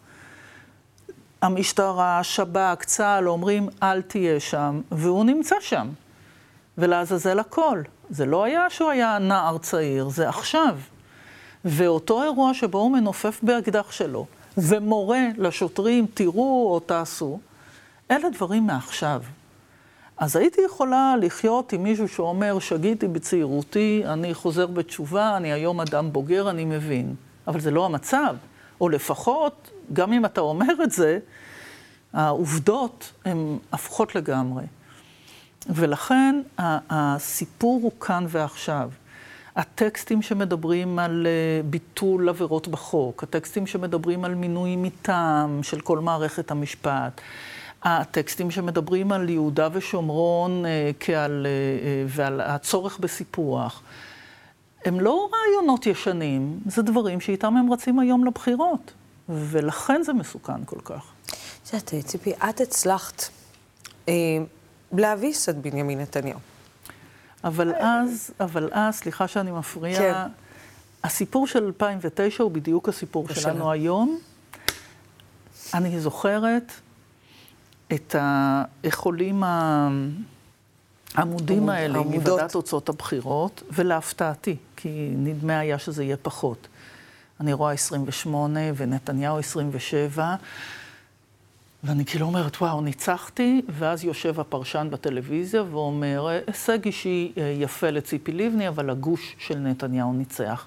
המשטרה, 1.43 2.23
שב"כ, 2.23 2.85
צה"ל, 2.85 3.28
אומרים, 3.28 3.69
אל 3.83 4.02
תהיה 4.02 4.40
שם, 4.40 4.81
והוא 4.90 5.25
נמצא 5.25 5.57
שם. 5.61 5.88
ולעזאזל 6.78 7.38
הכל. 7.38 7.83
זה 8.11 8.26
לא 8.26 8.45
היה 8.45 8.71
שהוא 8.71 8.90
היה 8.90 9.19
נער 9.19 9.59
צעיר, 9.59 10.09
זה 10.09 10.28
עכשיו. 10.28 10.78
ואותו 11.64 12.23
אירוע 12.23 12.55
שבו 12.55 12.78
הוא 12.78 12.90
מנופף 12.90 13.40
באקדח 13.43 13.90
שלו, 13.90 14.26
ומורה 14.59 15.21
לשוטרים, 15.37 16.07
תראו 16.14 16.73
או 16.73 16.81
תעשו, 16.81 17.38
אלה 18.11 18.31
דברים 18.31 18.66
מעכשיו. 18.66 19.23
אז 20.19 20.37
הייתי 20.37 20.61
יכולה 20.66 21.14
לחיות 21.21 21.73
עם 21.73 21.83
מישהו 21.83 22.09
שאומר, 22.09 22.59
שגיתי 22.59 23.09
בצעירותי, 23.09 24.02
אני 24.07 24.35
חוזר 24.35 24.66
בתשובה, 24.66 25.37
אני 25.37 25.52
היום 25.52 25.81
אדם 25.81 26.12
בוגר, 26.12 26.50
אני 26.50 26.64
מבין. 26.64 27.14
אבל 27.47 27.61
זה 27.61 27.71
לא 27.71 27.85
המצב. 27.85 28.37
או 28.80 28.88
לפחות, 28.88 29.71
גם 29.92 30.12
אם 30.12 30.25
אתה 30.25 30.40
אומר 30.40 30.83
את 30.83 30.92
זה, 30.92 31.18
העובדות 32.12 33.12
הן 33.25 33.59
הפכות 33.73 34.14
לגמרי. 34.14 34.64
ולכן 35.68 36.40
הסיפור 36.59 37.80
הוא 37.83 37.92
כאן 38.00 38.26
ועכשיו. 38.28 38.90
הטקסטים 39.56 40.23
שמדברים 40.23 40.99
על 40.99 41.26
אה, 41.26 41.62
ביטול 41.62 42.28
עבירות 42.28 42.68
בחוק, 42.68 43.23
הטקסטים 43.23 43.66
שמדברים 43.66 44.25
על 44.25 44.35
מינוי 44.35 44.76
מטעם 44.76 45.62
של 45.62 45.80
כל 45.80 45.99
מערכת 45.99 46.50
המשפט, 46.50 47.21
הטקסטים 47.83 48.50
שמדברים 48.50 49.12
על 49.12 49.28
יהודה 49.28 49.68
ושומרון 49.73 50.66
אה, 50.66 50.90
כעל, 51.00 51.47
אה, 51.47 52.04
ועל 52.09 52.40
הצורך 52.40 52.99
בסיפוח, 52.99 53.83
הם 54.87 55.00
לא 55.00 55.31
רעיונות 55.33 55.87
ישנים, 55.87 56.61
זה 56.66 56.83
דברים 56.83 57.21
שאיתם 57.21 57.57
הם 57.57 57.73
רצים 57.73 57.99
היום 57.99 58.25
לבחירות, 58.25 58.93
ולכן 59.28 60.02
זה 60.02 60.12
מסוכן 60.12 60.64
כל 60.64 60.81
כך. 60.85 61.05
את 61.26 61.73
יודעת, 61.73 62.05
ציפי, 62.07 62.33
את 62.33 62.61
הצלחת 62.61 63.23
להביס 64.93 65.49
את 65.49 65.57
בנימין 65.57 66.00
נתניהו. 66.00 66.38
אבל 67.45 67.75
אז, 67.75 68.31
אבל 68.40 68.69
אז, 68.73 68.95
סליחה 68.95 69.28
שאני 69.28 69.50
מפריעה, 69.50 69.99
כן. 69.99 70.31
הסיפור 71.05 71.47
של 71.47 71.64
2009 71.64 72.43
הוא 72.43 72.52
בדיוק 72.52 72.88
הסיפור 72.88 73.25
בשנה. 73.25 73.43
שלנו 73.43 73.71
היום. 73.71 74.19
אני 75.75 76.00
זוכרת 76.00 76.73
את 77.93 78.14
ה... 78.14 78.62
העמודים 81.16 81.58
עמוד, 81.58 81.75
האלה 81.75 81.99
מוועדת 81.99 82.52
תוצאות 82.52 82.88
הבחירות, 82.88 83.62
ולהפתעתי, 83.70 84.56
כי 84.76 85.11
נדמה 85.16 85.58
היה 85.58 85.78
שזה 85.78 86.04
יהיה 86.04 86.16
פחות. 86.16 86.68
אני 87.40 87.52
רואה 87.52 87.73
28 87.73 88.61
ונתניהו 88.76 89.38
27. 89.38 90.35
ואני 91.85 92.04
כאילו 92.04 92.26
אומרת, 92.26 92.56
וואו, 92.56 92.80
ניצחתי, 92.80 93.62
ואז 93.68 94.04
יושב 94.04 94.40
הפרשן 94.40 94.88
בטלוויזיה 94.90 95.62
ואומר, 95.62 96.26
הישג 96.46 96.85
אישי 96.85 97.32
אה, 97.38 97.54
יפה 97.58 97.90
לציפי 97.90 98.32
לבני, 98.32 98.68
אבל 98.68 98.90
הגוש 98.90 99.37
של 99.38 99.58
נתניהו 99.58 100.12
ניצח. 100.12 100.66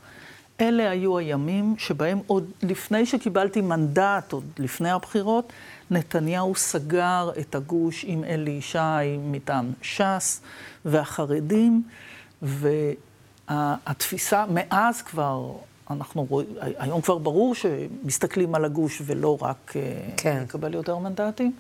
אלה 0.62 0.90
היו 0.90 1.18
הימים 1.18 1.76
שבהם 1.78 2.20
עוד 2.28 2.52
לפני 2.64 3.06
שקיבלתי 3.06 3.62
מנדט, 3.62 4.32
עוד 4.32 4.44
לפני 4.58 4.92
הבחירות, 4.92 5.54
נתניהו 5.92 6.56
סגר 6.56 7.30
את 7.40 7.56
הגוש 7.56 8.06
עם 8.08 8.24
אלי 8.24 8.52
ישי 8.52 9.18
מטעם 9.20 9.72
ש"ס 9.82 10.42
והחרדים, 10.86 11.84
והתפיסה, 12.42 14.46
מאז 14.50 15.02
כבר 15.02 15.54
אנחנו 15.90 16.26
רואים, 16.30 16.48
היום 16.60 17.02
כבר 17.02 17.18
ברור 17.18 17.56
שמסתכלים 17.56 18.56
על 18.56 18.66
הגוש 18.66 19.02
ולא 19.06 19.38
רק 19.42 19.74
אה, 19.76 19.82
כן. 20.18 20.40
לקבל 20.44 20.74
יותר 20.74 20.98
מנדטים, 20.98 21.52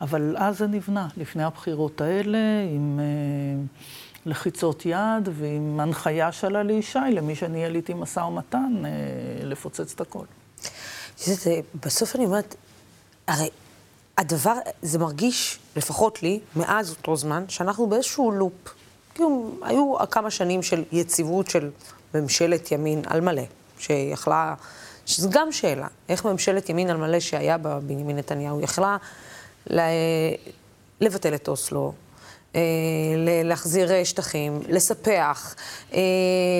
אבל 0.00 0.36
אז 0.38 0.58
זה 0.58 0.66
נבנה, 0.66 1.08
לפני 1.16 1.42
הבחירות 1.42 2.00
האלה, 2.00 2.38
עם 2.74 3.00
uh, 3.00 4.13
לחיצות 4.26 4.86
יד 4.86 5.28
ועם 5.32 5.80
הנחיה 5.80 6.32
של 6.32 6.56
עלי 6.56 6.72
ישי 6.72 6.98
למי 7.12 7.34
שניהל 7.34 7.74
איתי 7.74 7.94
משא 7.94 8.20
ומתן, 8.20 8.82
uh, 8.82 9.44
לפוצץ 9.44 9.92
את 9.92 10.00
הכל. 10.00 10.24
זה, 11.18 11.60
בסוף 11.84 12.16
אני 12.16 12.24
אומרת, 12.24 12.54
הרי 13.26 13.48
הדבר, 14.18 14.54
זה 14.82 14.98
מרגיש, 14.98 15.58
לפחות 15.76 16.22
לי, 16.22 16.40
מאז 16.56 16.90
אותו 16.90 17.16
זמן, 17.16 17.44
שאנחנו 17.48 17.86
באיזשהו 17.86 18.30
לופ. 18.30 18.52
כאילו, 19.14 19.50
היו 19.62 19.94
כמה 20.10 20.30
שנים 20.30 20.62
של 20.62 20.84
יציבות 20.92 21.50
של 21.50 21.70
ממשלת 22.14 22.72
ימין 22.72 23.02
על 23.06 23.20
מלא. 23.20 23.42
שיכלה, 23.78 24.54
שזו 25.06 25.30
גם 25.30 25.52
שאלה, 25.52 25.86
איך 26.08 26.24
ממשלת 26.24 26.68
ימין 26.68 26.90
על 26.90 26.96
מלא 26.96 27.20
שהיה 27.20 27.58
בה 27.58 27.80
בנימין 27.80 28.16
נתניהו 28.16 28.60
יכלה 28.60 28.96
לבטל 31.00 31.34
את 31.34 31.48
אוסלו, 31.48 31.88
אה, 31.88 31.94
להחזיר 33.44 34.04
שטחים, 34.04 34.60
לספח, 34.68 35.54
אה, 35.92 35.98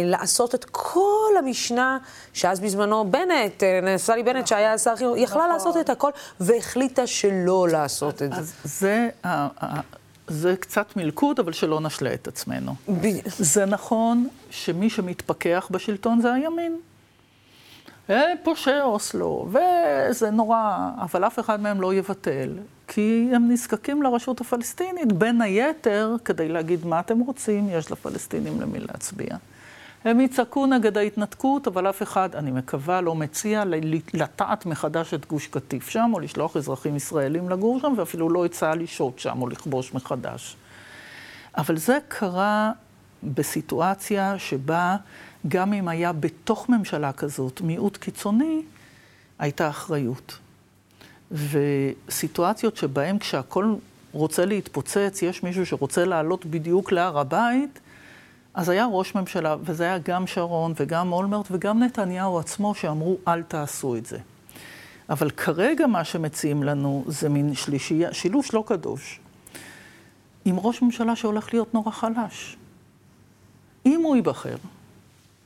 לעשות 0.05 0.55
את 0.55 0.65
כל 0.71 1.31
המשנה 1.39 1.99
שאז 2.33 2.61
בזמנו 2.61 3.11
בנט, 3.11 3.63
אה, 3.63 3.81
נפתלי 3.83 4.23
בנט 4.23 4.47
שהיה 4.47 4.79
שר 4.79 4.97
חינוך, 4.97 5.17
יכלה 5.19 5.37
נכון. 5.37 5.53
לעשות 5.53 5.77
את 5.77 5.91
הכל 5.91 6.11
והחליטה 6.41 7.07
שלא 7.07 7.69
לעשות 7.71 8.23
את 8.23 8.33
זה. 8.33 8.39
אז 8.39 8.55
זה... 8.65 9.09
זה 10.29 10.57
קצת 10.57 10.97
מלכוד, 10.97 11.39
אבל 11.39 11.53
שלא 11.53 11.81
נשלה 11.81 12.15
את 12.15 12.29
עצמנו. 12.29 12.75
ב... 12.89 13.07
זה 13.27 13.65
נכון 13.65 14.29
שמי 14.51 14.91
שמתפכח 14.91 15.69
בשלטון 15.71 16.21
זה 16.21 16.33
הימין. 16.33 16.77
פושעי 18.43 18.81
אוסלו, 18.81 19.49
וזה 19.49 20.31
נורא, 20.31 20.91
אבל 20.99 21.27
אף 21.27 21.39
אחד 21.39 21.61
מהם 21.61 21.81
לא 21.81 21.95
יבטל, 21.95 22.59
כי 22.89 23.29
הם 23.35 23.51
נזקקים 23.51 24.03
לרשות 24.03 24.41
הפלסטינית, 24.41 25.13
בין 25.13 25.43
היתר, 25.43 26.17
כדי 26.25 26.49
להגיד 26.49 26.87
מה 26.87 27.01
אתם 27.01 27.21
רוצים, 27.21 27.69
יש 27.71 27.93
לפלסטינים 27.93 28.61
למי 28.61 28.79
להצביע. 28.81 29.37
הם 30.05 30.21
יצעקו 30.21 30.67
נגד 30.67 30.99
ההתנתקות, 30.99 31.67
אבל 31.67 31.91
אף 31.91 32.03
אחד, 32.03 32.35
אני 32.35 32.51
מקווה, 32.51 33.01
לא 33.01 33.15
מציע 33.15 33.63
לטעת 34.15 34.67
מחדש 34.67 35.15
את 35.15 35.27
גוש 35.27 35.47
קטיף 35.47 35.89
שם, 35.89 36.11
או 36.15 36.21
לשלוח 36.21 36.57
אזרחים 36.57 36.97
ישראלים 36.97 37.51
לגור 37.51 37.81
שם, 37.81 37.95
ואפילו 37.97 38.31
לא 38.31 38.45
הצעה 38.45 38.75
לשהות 38.75 39.19
שם 39.19 39.43
או 39.43 39.49
לכבוש 39.49 39.95
מחדש. 39.95 40.57
אבל 41.57 41.77
זה 41.77 41.99
קרה 42.09 42.73
בסיטואציה 43.23 44.39
שבה 44.39 44.97
גם 45.49 45.73
אם 45.73 45.89
היה 45.89 46.13
בתוך 46.13 46.69
ממשלה 46.69 47.13
כזאת 47.13 47.61
מיעוט 47.61 47.97
קיצוני, 47.97 48.63
הייתה 49.39 49.69
אחריות. 49.69 50.39
וסיטואציות 51.35 52.77
שבהן 52.77 53.19
כשהכול 53.19 53.77
רוצה 54.13 54.45
להתפוצץ, 54.45 55.23
יש 55.23 55.43
מישהו 55.43 55.67
שרוצה 55.67 56.05
לעלות 56.05 56.47
בדיוק 56.47 56.93
להר 56.93 57.19
הבית, 57.19 57.81
אז 58.55 58.69
היה 58.69 58.87
ראש 58.91 59.15
ממשלה, 59.15 59.57
וזה 59.61 59.85
היה 59.85 59.99
גם 59.99 60.27
שרון 60.27 60.73
וגם 60.77 61.13
אולמרט 61.13 61.47
וגם 61.51 61.83
נתניהו 61.83 62.39
עצמו, 62.39 62.75
שאמרו, 62.75 63.17
אל 63.29 63.43
תעשו 63.43 63.97
את 63.97 64.07
זה. 64.07 64.19
אבל 65.11 65.31
כרגע 65.31 65.87
מה 65.87 66.05
שמציעים 66.05 66.63
לנו 66.63 67.05
זה 67.07 67.29
מין 67.29 67.55
שלישייה, 67.55 68.13
שילוב 68.13 68.45
לא 68.53 68.65
קדוש, 68.67 69.21
עם 70.45 70.59
ראש 70.59 70.83
ממשלה 70.83 71.17
שהולך 71.17 71.55
להיות 71.55 71.75
נורא 71.75 71.91
חלש. 71.91 72.57
אם 73.87 74.01
הוא 74.05 74.17
ייבחר, 74.17 74.57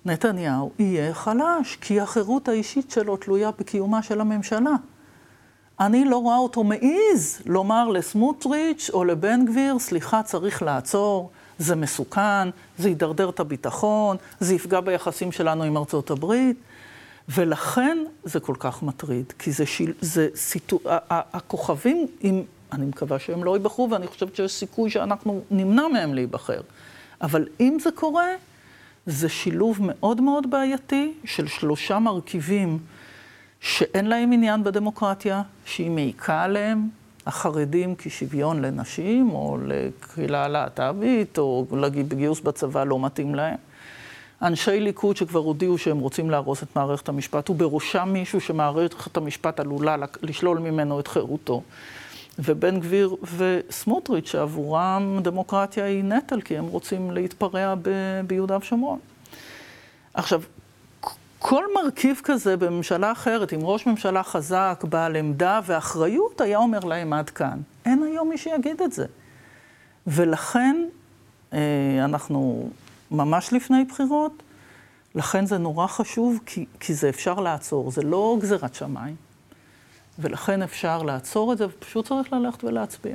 נתניהו 0.05 0.71
יהיה 0.79 1.15
חלש, 1.15 1.77
כי 1.81 2.01
החירות 2.01 2.49
האישית 2.49 2.91
שלו 2.91 3.17
תלויה 3.17 3.51
בקיומה 3.59 4.03
של 4.03 4.21
הממשלה. 4.21 4.75
אני 5.81 6.05
לא 6.05 6.17
רואה 6.17 6.37
אותו 6.37 6.65
מעז 6.65 7.43
לומר 7.47 7.89
לסמוטריץ' 7.89 8.91
או 8.93 9.05
לבן 9.05 9.45
גביר, 9.47 9.79
סליחה, 9.79 10.23
צריך 10.23 10.63
לעצור, 10.63 11.31
זה 11.59 11.77
מסוכן, 11.77 12.49
זה 12.79 12.91
ידרדר 12.91 13.29
את 13.29 13.41
הביטחון, 13.41 14.17
זה 14.41 14.55
יפגע 14.55 14.81
ביחסים 14.81 15.33
שלנו 15.33 15.65
עם 15.65 15.77
ארצות 15.77 16.11
הברית. 16.11 16.57
ולכן 17.29 17.99
זה 18.25 18.41
כל 18.41 18.55
כך 18.59 18.83
מטריד, 18.83 19.33
כי 19.39 19.53
זה, 19.53 19.67
שיל, 19.67 19.93
זה 20.01 20.29
סיטו... 20.35 20.79
הכוכבים, 21.11 22.07
אם, 22.25 22.43
אני 22.73 22.87
מקווה 22.87 23.19
שהם 23.19 23.45
לא 23.45 23.57
ייבחרו, 23.57 23.91
ואני 23.91 24.07
חושבת 24.07 24.37
שיש 24.37 24.53
סיכוי 24.53 24.91
שאנחנו 24.91 25.41
נמנע 25.51 25.89
מהם 25.89 26.15
להיבחר. 26.15 26.61
אבל 27.21 27.49
אם 27.61 27.77
זה 27.81 27.91
קורה, 27.91 28.29
זה 29.07 29.29
שילוב 29.29 29.79
מאוד 29.81 30.21
מאוד 30.21 30.51
בעייתי 30.51 31.13
של 31.25 31.47
שלושה 31.47 31.99
מרכיבים 31.99 32.79
שאין 33.61 34.07
להם 34.07 34.33
עניין 34.33 34.65
בדמוקרטיה, 34.65 35.43
שהיא 35.65 35.91
מעיקה 35.91 36.43
עליהם, 36.43 36.89
החרדים 37.27 37.95
כשוויון 37.99 38.63
לנשים, 38.63 39.31
או 39.31 39.59
לקהילה 39.67 40.45
הלהט"בית, 40.45 41.39
או 41.39 41.67
בגיוס 42.09 42.41
בצבא 42.41 42.85
לא 42.85 43.01
מתאים 43.01 43.35
להם. 43.35 43.57
אנשי 44.43 44.81
ליכוד 44.81 45.17
שכבר 45.17 45.41
הודיעו 45.41 45.79
שהם 45.79 45.99
רוצים 45.99 46.31
להרוס 46.31 46.63
את 46.63 46.77
מערכת 46.77 47.09
המשפט, 47.09 47.51
ובראשם 47.51 48.09
מישהו 48.13 48.41
שמערכת 48.41 49.17
המשפט 49.17 49.61
עלולה 49.61 49.97
לשלול 50.23 50.59
ממנו 50.59 51.01
את 51.01 51.09
חירותו. 51.09 51.63
ובן 52.39 52.81
גביר 52.81 53.17
וסמוטריץ', 53.37 54.31
שעבורם 54.31 55.19
דמוקרטיה 55.23 55.85
היא 55.85 56.05
נטל, 56.05 56.41
כי 56.41 56.59
הם 56.59 56.67
רוצים 56.67 57.11
להתפרע 57.11 57.75
ב- 57.83 58.21
ביהודה 58.27 58.57
ושומרון. 58.57 58.99
עכשיו, 60.15 60.43
כל 61.39 61.65
מרכיב 61.75 62.21
כזה 62.25 62.57
בממשלה 62.57 63.13
אחרת, 63.13 63.53
עם 63.53 63.61
ראש 63.63 63.87
ממשלה 63.87 64.23
חזק, 64.23 64.85
בעל 64.89 65.17
עמדה 65.17 65.61
ואחריות, 65.67 66.41
היה 66.41 66.59
אומר 66.59 66.79
להם 66.79 67.13
עד 67.13 67.31
כאן. 67.31 67.61
אין 67.87 68.03
היום 68.03 68.29
מי 68.29 68.39
שיגיד 68.39 68.83
את 68.83 68.93
זה. 68.93 69.07
ולכן 70.07 70.77
אה, 71.53 71.59
אנחנו 72.05 72.71
ממש 73.11 73.53
לפני 73.53 73.85
בחירות, 73.85 74.43
לכן 75.15 75.47
זה 75.47 75.59
נורא 75.59 75.87
חשוב, 75.87 76.39
כי, 76.47 76.67
כי 76.81 76.95
זה 76.95 77.09
אפשר 77.09 77.35
לעצור, 77.35 77.91
זה 77.91 78.03
לא 78.03 78.37
גזירת 78.41 78.75
שמיים. 78.75 79.17
ולכן 80.19 80.63
אפשר 80.63 81.03
לעצור 81.03 81.53
את 81.53 81.59
זה, 81.59 81.67
ופשוט 81.67 82.09
צריך 82.09 82.33
ללכת 82.33 82.65
ולהצביע. 82.65 83.15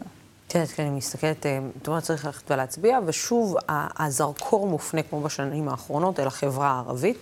כן, 0.49 0.65
כן, 0.75 0.83
אני 0.85 0.97
מסתכלת, 0.97 1.45
אה, 1.45 1.59
זאת 1.77 1.87
אומרת, 1.87 2.03
צריך 2.03 2.25
ללכת 2.25 2.51
ולהצביע, 2.51 2.99
ושוב, 3.05 3.55
הזרקור 3.69 4.67
מופנה, 4.67 5.03
כמו 5.03 5.21
בשנים 5.21 5.69
האחרונות, 5.69 6.19
אל 6.19 6.27
החברה 6.27 6.67
הערבית. 6.67 7.17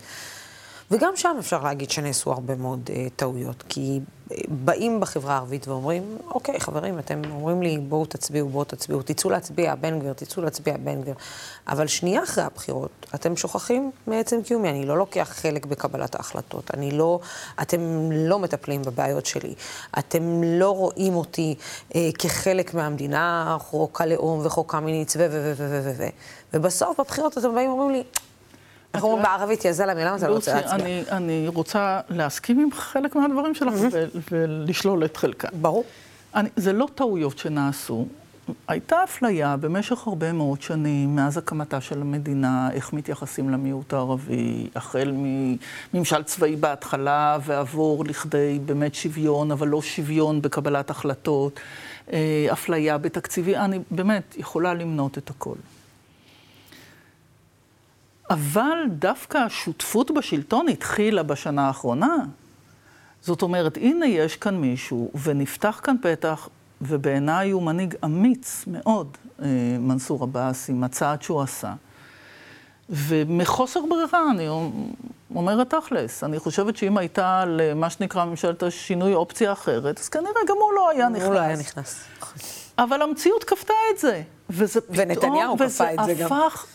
וגם 0.92 1.14
שם 1.16 1.36
אפשר 1.40 1.64
להגיד 1.64 1.92
שנעשו 1.92 2.32
הרבה 2.32 2.56
מאוד 2.56 2.90
uh, 2.90 3.10
טעויות, 3.16 3.64
כי 3.70 4.00
uh, 4.30 4.34
באים 4.50 5.00
בחברה 5.00 5.34
הערבית 5.34 5.68
ואומרים, 5.68 6.18
אוקיי, 6.28 6.60
חברים, 6.60 7.00
אתם 7.00 7.22
אומרים 7.32 7.62
לי, 7.62 7.78
בואו 7.78 8.06
תצביעו, 8.06 8.50
בואו 8.50 8.64
תצביעו, 8.64 9.02
תצאו 9.02 9.30
להצביע, 9.30 9.76
בן 9.76 10.00
גביר, 10.00 10.14
תצאו 10.14 10.44
להצביע, 10.44 10.78
בן 10.78 11.02
גביר. 11.02 11.16
אבל 11.68 11.88
שנייה 11.88 12.24
אחרי 12.24 12.44
הבחירות, 12.44 12.90
אתם 13.16 13.36
שוכחים 13.36 13.92
מעצם 14.08 14.42
קיומי, 14.44 14.70
אני 14.70 14.86
לא 14.86 14.98
לוקח 14.98 15.30
חלק 15.34 15.66
בקבלת 15.66 16.16
ההחלטות, 16.16 16.72
אני 16.74 16.92
לא, 16.92 17.20
אתם 17.62 18.12
לא 18.12 18.40
מטפלים 18.40 18.82
בבעיות 18.82 19.26
שלי, 19.26 19.54
אתם 20.00 20.44
לא 20.44 20.70
רואים 20.70 21.16
אותי 21.16 21.56
uh, 21.90 21.96
כחלק 22.20 22.74
מהמדינה, 22.74 23.58
חוק 23.60 24.02
הלאום 24.02 24.46
וחוק 24.46 24.72
קמיניץ 24.72 25.16
ו... 25.16 25.20
ו... 25.20 25.32
ו... 25.32 25.54
ו... 25.58 25.82
ו... 25.84 25.92
ו... 25.98 26.08
ובסוף, 26.54 27.00
בבחירות 27.00 27.38
אתם 27.38 27.56
באים 27.56 27.70
ואומרים 27.70 27.92
לי, 27.92 28.04
איך 28.94 29.04
אומרים 29.04 29.24
בערבית, 29.24 29.66
יא 29.66 29.72
זלמה, 29.72 30.06
למה 30.06 30.16
אתה 30.16 30.28
לא 30.28 30.36
רוצה 30.36 30.62
להצביע? 30.62 31.04
אני, 31.12 31.48
רוצה 31.48 32.00
להסכים 32.10 32.60
עם 32.60 32.72
חלק 32.72 33.16
מהדברים 33.16 33.56
שלך 33.56 33.74
ולשלול 34.32 35.06
את 35.06 35.18
חלקם. 35.18 35.48
ברור. 35.54 35.84
זה 36.56 36.74
לא 36.74 36.88
טעויות 36.96 37.38
שנעשו. 37.38 38.06
הייתה 38.68 39.04
אפליה 39.04 39.58
במשך 39.58 40.08
הרבה 40.08 40.32
מאוד 40.32 40.62
שנים, 40.62 41.16
מאז 41.16 41.38
הקמתה 41.38 41.82
של 41.82 42.02
המדינה, 42.02 42.70
איך 42.72 42.94
מתייחסים 42.94 43.50
למיעוט 43.50 43.94
הערבי, 43.94 44.68
החל 44.76 45.14
מממשל 45.94 46.24
צבאי 46.24 46.56
בהתחלה 46.56 47.38
ועבור 47.46 48.06
לכדי 48.06 48.60
באמת 48.66 48.96
שוויון, 48.96 49.52
אבל 49.52 49.68
לא 49.68 49.82
שוויון 49.82 50.42
בקבלת 50.42 50.90
החלטות, 50.90 51.60
אה, 52.14 52.48
אפליה 52.52 52.98
בתקציבי, 52.98 53.58
אני 53.58 53.80
באמת 53.92 54.36
יכולה 54.38 54.74
למנות 54.74 55.18
את 55.18 55.30
הכל. 55.30 55.56
אבל 58.32 58.78
דווקא 58.88 59.38
השותפות 59.38 60.12
בשלטון 60.12 60.68
התחילה 60.68 61.24
בשנה 61.24 61.68
האחרונה. 61.68 62.16
זאת 63.22 63.42
אומרת, 63.42 63.78
הנה 63.78 64.06
יש 64.06 64.36
כאן 64.36 64.56
מישהו, 64.56 65.12
ונפתח 65.24 65.80
כאן 65.84 65.96
פתח, 66.02 66.50
ובעיניי 66.82 67.52
הוא 67.52 67.64
מנהיג 67.64 67.96
אמיץ 68.06 68.64
מאוד, 68.68 69.18
אה, 69.42 69.48
מנסור 69.80 70.24
עבאס, 70.24 70.70
עם 70.70 70.84
הצעד 70.84 71.22
שהוא 71.22 71.42
עשה. 71.42 71.74
ומחוסר 72.90 73.80
ברירה, 73.90 74.32
אני 74.32 74.48
אומרת 75.36 75.74
תכלס, 75.74 76.24
אני 76.24 76.40
חושבת 76.40 76.78
שאם 76.78 76.98
הייתה 76.98 77.44
למה 77.48 77.90
שנקרא 77.90 78.26
ממשלת 78.26 78.64
השינוי 78.64 79.14
אופציה 79.14 79.52
אחרת, 79.52 80.00
אז 80.00 80.10
כנראה 80.10 80.42
גם 80.48 80.56
הוא 80.60 80.74
לא 80.74 80.90
היה 80.90 81.10
נכנס. 81.10 81.26
הוא 81.26 81.34
לא 81.34 81.40
היה 81.40 81.58
נכנס. 81.58 82.04
אבל 82.78 83.02
המציאות 83.02 83.44
כפתה 83.44 83.74
את 83.94 84.00
זה. 84.00 84.22
וזה 84.50 84.82
פתאום, 84.82 84.98
ונתניהו 85.00 85.58
כפה 85.58 85.66
את 85.66 86.00
זה 86.06 86.14
גם. 86.14 86.26
וזה 86.26 86.26
הפך 86.26 86.66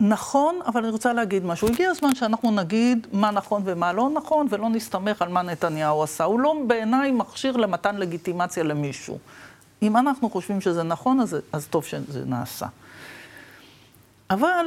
נכון, 0.00 0.58
אבל 0.66 0.80
אני 0.82 0.90
רוצה 0.92 1.12
להגיד 1.12 1.44
משהו. 1.44 1.68
הגיע 1.68 1.90
הזמן 1.90 2.14
שאנחנו 2.14 2.50
נגיד 2.50 3.06
מה 3.12 3.30
נכון 3.30 3.62
ומה 3.64 3.92
לא 3.92 4.10
נכון, 4.14 4.46
ולא 4.50 4.68
נסתמך 4.68 5.22
על 5.22 5.28
מה 5.28 5.42
נתניהו 5.42 6.02
עשה. 6.02 6.24
הוא 6.24 6.40
לא 6.40 6.54
בעיניי 6.66 7.10
מכשיר 7.10 7.56
למתן 7.56 7.96
לגיטימציה 7.96 8.62
למישהו. 8.62 9.18
אם 9.82 9.96
אנחנו 9.96 10.30
חושבים 10.30 10.60
שזה 10.60 10.82
נכון, 10.82 11.20
אז, 11.20 11.36
אז 11.52 11.66
טוב 11.66 11.84
שזה 11.84 12.24
נעשה. 12.24 12.66
אבל, 14.30 14.66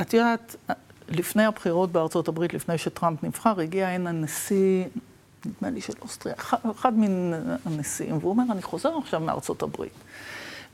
את 0.00 0.14
יודעת, 0.14 0.56
לפני 1.08 1.44
הבחירות 1.44 1.92
בארצות 1.92 2.28
הברית, 2.28 2.54
לפני 2.54 2.78
שטראמפ 2.78 3.22
נבחר, 3.22 3.60
הגיע 3.60 3.88
הנה 3.88 4.12
נשיא, 4.12 4.84
נדמה 5.46 5.70
לי 5.70 5.80
של 5.80 5.92
אוסטריה, 6.02 6.34
אחד, 6.38 6.58
אחד 6.70 6.98
מן 6.98 7.32
הנשיאים, 7.64 8.18
והוא 8.18 8.30
אומר, 8.30 8.44
אני 8.50 8.62
חוזר 8.62 8.96
עכשיו 8.98 9.20
מארצות 9.20 9.62
הברית. 9.62 9.92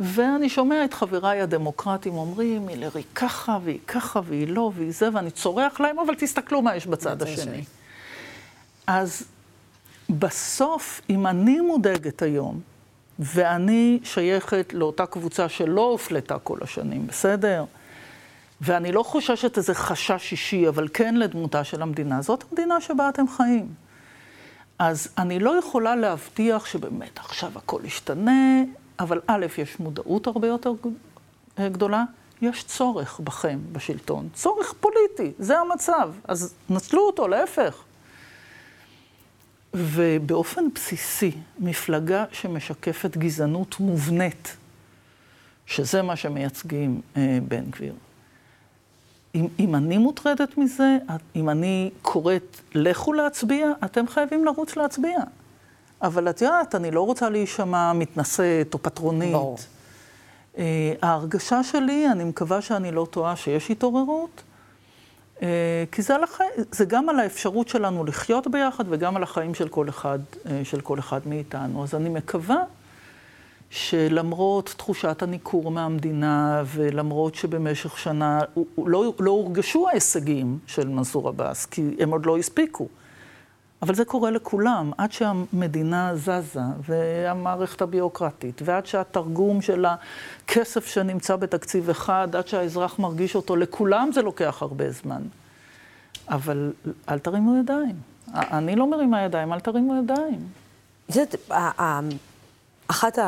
ואני 0.01 0.49
שומע 0.49 0.85
את 0.85 0.95
חבריי 0.95 1.41
הדמוקרטים 1.41 2.15
אומרים, 2.15 2.69
הילרי 2.69 3.03
ככה, 3.15 3.59
והיא 3.65 3.79
ככה, 3.87 4.21
והיא 4.25 4.49
לא, 4.49 4.73
והיא 4.75 4.93
זה, 4.93 5.09
ואני 5.13 5.31
צורח 5.31 5.81
להם, 5.81 5.99
אבל 5.99 6.15
תסתכלו 6.15 6.63
מה 6.63 6.77
יש 6.77 6.87
בצד 6.87 7.23
השני. 7.23 7.65
אז 8.87 9.25
בסוף, 10.11 11.01
אם 11.11 11.27
אני 11.27 11.61
מודאגת 11.61 12.23
היום, 12.23 12.61
ואני 13.19 14.01
שייכת 14.05 14.75
לאותה 14.75 15.07
קבוצה 15.07 15.49
שלא 15.49 15.81
הופלטה 15.91 16.39
כל 16.39 16.59
השנים, 16.63 17.07
בסדר? 17.07 17.65
ואני 18.61 18.93
לא 18.93 19.03
חוששת 19.03 19.57
איזה 19.59 19.75
חשש 19.75 20.33
אישי, 20.33 20.69
אבל 20.69 20.89
כן 20.95 21.15
לדמותה 21.15 21.65
של 21.65 21.83
המדינה, 21.83 22.23
זאת 22.23 22.45
המדינה 22.51 22.81
שבה 22.81 23.09
אתם 23.09 23.29
חיים. 23.29 23.69
אז 24.79 25.09
אני 25.19 25.39
לא 25.39 25.59
יכולה 25.59 25.97
להבטיח 25.97 26.67
שבאמת 26.67 27.19
עכשיו 27.19 27.51
הכל 27.57 27.81
ישתנה, 27.85 28.63
אבל 28.99 29.21
א', 29.27 29.47
יש 29.59 29.81
מודעות 29.81 30.27
הרבה 30.27 30.49
יותר 30.49 30.73
גדולה, 31.61 32.05
יש 32.43 32.65
צורך 32.65 33.21
בכם, 33.21 33.59
בשלטון. 33.73 34.29
צורך 34.35 34.75
פוליטי, 34.81 35.33
זה 35.39 35.59
המצב. 35.59 36.13
אז 36.25 36.55
נצלו 36.71 37.07
אותו, 37.07 37.29
להפך. 37.29 37.83
ובאופן 39.75 40.65
בסיסי, 40.75 41.33
מפלגה 41.59 42.25
שמשקפת 42.33 43.17
גזענות 43.17 43.81
מובנית, 43.81 44.57
שזה 45.67 46.03
מה 46.03 46.17
שמייצגים 46.17 47.01
אה, 47.17 47.39
בן 47.49 47.65
גביר. 47.71 47.95
אם, 49.35 49.47
אם 49.59 49.75
אני 49.75 49.99
מוטרדת 49.99 50.59
מזה, 50.59 50.99
אם 51.37 51.51
אני 51.51 51.91
קוראת 52.03 52.61
לכו 52.75 53.13
להצביע, 53.13 53.73
אתם 53.85 54.07
חייבים 54.09 54.45
לרוץ 54.45 54.77
להצביע. 54.77 55.19
אבל 56.05 56.31
את 56.31 56.43
יודעת, 56.43 56.75
אני 56.75 56.91
לא 56.91 57.01
רוצה 57.01 57.29
להישמע 57.29 57.93
מתנשאת 57.93 58.75
או 58.75 58.79
פטרונית. 58.83 59.33
ברור. 59.33 59.59
Uh, 60.55 60.59
ההרגשה 61.03 61.63
שלי, 61.63 62.09
אני 62.13 62.25
מקווה 62.25 62.63
שאני 62.63 62.93
לא 62.93 63.07
טועה, 63.11 63.37
שיש 63.37 63.71
התעוררות, 63.71 64.43
uh, 65.37 65.43
כי 65.93 66.03
זה, 66.03 66.15
על 66.15 66.25
הח... 66.25 66.39
זה 66.71 66.85
גם 66.85 67.09
על 67.09 67.21
האפשרות 67.21 67.69
שלנו 67.69 68.05
לחיות 68.05 68.47
ביחד 68.47 68.85
וגם 68.89 69.17
על 69.17 69.23
החיים 69.23 69.55
של 69.55 69.69
כל 69.69 69.89
אחד, 69.89 70.19
uh, 70.33 70.49
של 70.65 70.81
כל 70.81 70.99
אחד 70.99 71.21
מאיתנו. 71.27 71.83
אז 71.83 71.95
אני 71.95 72.09
מקווה 72.09 72.63
שלמרות 73.71 74.75
תחושת 74.77 75.23
הניכור 75.23 75.71
מהמדינה, 75.71 76.63
ולמרות 76.67 77.35
שבמשך 77.35 77.99
שנה 77.99 78.41
לא, 78.79 79.13
לא 79.19 79.31
הורגשו 79.31 79.89
ההישגים 79.89 80.59
של 80.67 80.89
מנסור 80.89 81.29
עבאס, 81.29 81.67
כי 81.67 81.97
הם 81.99 82.11
עוד 82.11 82.27
לא 82.27 82.39
הספיקו. 82.39 82.89
אבל 83.85 83.95
זה 83.95 84.05
קורה 84.05 84.31
לכולם, 84.31 84.91
עד 84.99 85.13
שהמדינה 85.13 86.17
זזה, 86.17 86.61
והמערכת 86.89 87.83
הביוקרטית, 87.83 88.63
ועד 88.65 88.87
שהתרגום 88.87 89.63
של 89.63 89.87
הכסף 89.87 90.87
שנמצא 90.87 91.37
בתקציב 91.37 91.91
אחד, 91.91 92.37
עד 92.37 92.49
שהאזרח 92.49 92.99
מרגיש 92.99 93.37
אותו, 93.37 93.57
לכולם 93.57 94.11
זה 94.13 94.23
לוקח 94.23 94.63
הרבה 94.63 94.91
זמן. 94.91 95.23
אבל 96.29 96.73
אל 97.09 97.19
תרימו 97.19 97.57
ידיים. 97.57 97.97
אני 98.35 98.77
לא 98.77 98.91
מרימה 98.91 99.23
ידיים, 99.23 99.53
אל 99.53 99.61
תרימו 99.61 99.97
ידיים. 100.03 100.41
זה, 101.09 101.25
אחת 102.89 103.19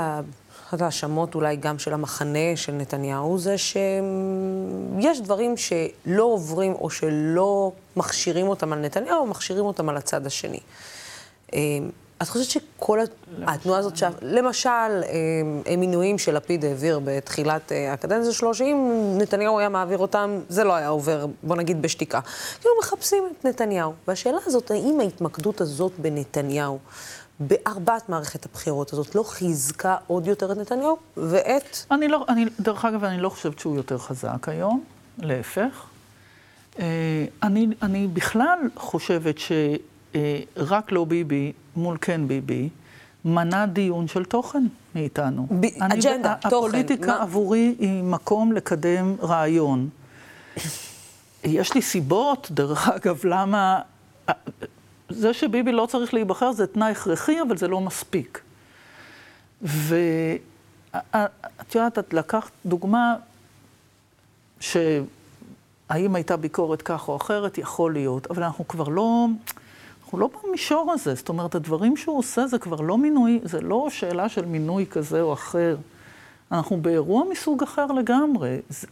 ההאשמות 0.73 1.35
אולי 1.35 1.57
גם 1.57 1.79
של 1.79 1.93
המחנה 1.93 2.57
של 2.57 2.73
נתניהו 2.73 3.39
זה 3.39 3.59
שיש 3.59 5.21
דברים 5.21 5.55
שלא 5.57 6.25
עוברים 6.25 6.73
או 6.73 6.91
שלא 6.91 7.73
מכשירים 7.97 8.49
אותם 8.49 8.73
על 8.73 8.79
נתניהו, 8.79 9.21
או 9.21 9.27
מכשירים 9.27 9.65
אותם 9.65 9.89
על 9.89 9.97
הצד 9.97 10.27
השני. 10.27 10.61
אה, 11.55 11.59
את 12.23 12.29
חושבת 12.29 12.45
שכל 12.45 12.99
התנועה 13.43 13.79
הזאת, 13.79 14.03
למשל, 14.23 14.69
אה, 14.69 15.77
מינויים 15.77 16.19
שלפיד 16.19 16.65
העביר 16.65 17.01
בתחילת 17.05 17.73
אה, 17.73 17.93
הקדנציה 17.93 18.33
שלו, 18.33 18.55
שאם 18.55 18.91
נתניהו 19.19 19.59
היה 19.59 19.69
מעביר 19.69 19.99
אותם, 19.99 20.41
זה 20.49 20.65
לא 20.65 20.75
היה 20.75 20.89
עובר, 20.89 21.27
בוא 21.43 21.57
נגיד, 21.57 21.83
בשתיקה. 21.83 22.21
כאילו 22.61 22.75
מחפשים 22.83 23.25
את 23.31 23.45
נתניהו. 23.45 23.93
והשאלה 24.09 24.39
הזאת, 24.47 24.71
האם 24.71 25.01
ההתמקדות 25.01 25.61
הזאת 25.61 25.93
בנתניהו, 25.99 26.79
בארבעת 27.41 28.09
מערכת 28.09 28.47
הבחירות 28.47 28.93
הזאת, 28.93 29.15
לא 29.15 29.23
חיזקה 29.23 29.97
עוד 30.07 30.27
יותר 30.27 30.53
את 30.53 30.57
נתניהו 30.57 30.97
ואת... 31.17 31.77
אני 31.91 32.09
לא, 32.09 32.25
אני, 32.29 32.45
דרך 32.61 32.85
אגב, 32.85 33.05
אני 33.05 33.21
לא 33.21 33.29
חושבת 33.29 33.59
שהוא 33.59 33.77
יותר 33.77 33.99
חזק 33.99 34.49
היום, 34.49 34.85
להפך. 35.19 35.87
אה, 36.79 37.25
אני, 37.43 37.67
אני 37.83 38.07
בכלל 38.07 38.59
חושבת 38.77 39.37
שרק 39.39 40.93
לא 40.93 41.05
ביבי 41.05 41.53
מול 41.77 41.97
כן 42.01 42.29
ביבי, 42.29 42.69
מנע 43.25 43.67
דיון 43.67 44.09
של 44.09 44.25
תוכן 44.25 44.65
מאיתנו. 44.95 45.47
ב- 45.61 45.65
אני, 45.65 45.95
אג'נדה, 45.95 46.35
תוכן. 46.41 46.57
הפוליטיקה 46.57 47.07
מה? 47.07 47.23
עבורי 47.23 47.75
היא 47.79 48.03
מקום 48.03 48.53
לקדם 48.53 49.15
רעיון. 49.23 49.89
יש 51.45 51.75
לי 51.75 51.83
סיבות, 51.83 52.49
דרך 52.51 52.89
אגב, 52.89 53.21
למה... 53.25 53.81
זה 55.09 55.35
שביבי 55.35 55.73
לא 55.73 55.87
צריך 55.87 56.15
להיבחר 56.15 56.53
זה 56.53 56.67
תנאי 56.67 56.91
הכרחי, 56.91 57.43
אבל 57.43 57.57
זה 57.57 57.69
לא 57.69 57.81
מספיק. 57.81 58.41
ואת 59.63 60.41
יודעת, 61.75 61.99
את 61.99 62.15
לקחת 62.15 62.51
דוגמה 62.67 63.15
שהאם 64.61 66.15
הייתה 66.15 66.37
ביקורת 66.37 66.83
כך 66.83 67.09
או 67.09 67.17
אחרת, 67.17 67.59
יכול 67.59 67.93
להיות, 67.93 68.31
אבל 68.31 68.43
אנחנו 68.43 68.69
כבר 68.69 68.89
לא, 68.89 69.27
אנחנו 70.05 70.19
לא 70.19 70.31
במישור 70.45 70.93
הזה. 70.93 71.15
זאת 71.15 71.29
אומרת, 71.29 71.55
הדברים 71.55 71.97
שהוא 71.97 72.19
עושה 72.19 72.47
זה 72.47 72.59
כבר 72.59 72.81
לא 72.81 72.99
מינוי, 72.99 73.41
זה 73.43 73.61
לא 73.61 73.87
שאלה 73.91 74.29
של 74.29 74.45
מינוי 74.45 74.87
כזה 74.87 75.21
או 75.21 75.33
אחר. 75.33 75.77
אנחנו 76.53 76.77
באירוע 76.77 77.25
מסוג 77.31 77.63
אחר 77.63 77.87
לגמרי. 77.87 78.59
זה... 78.69 78.87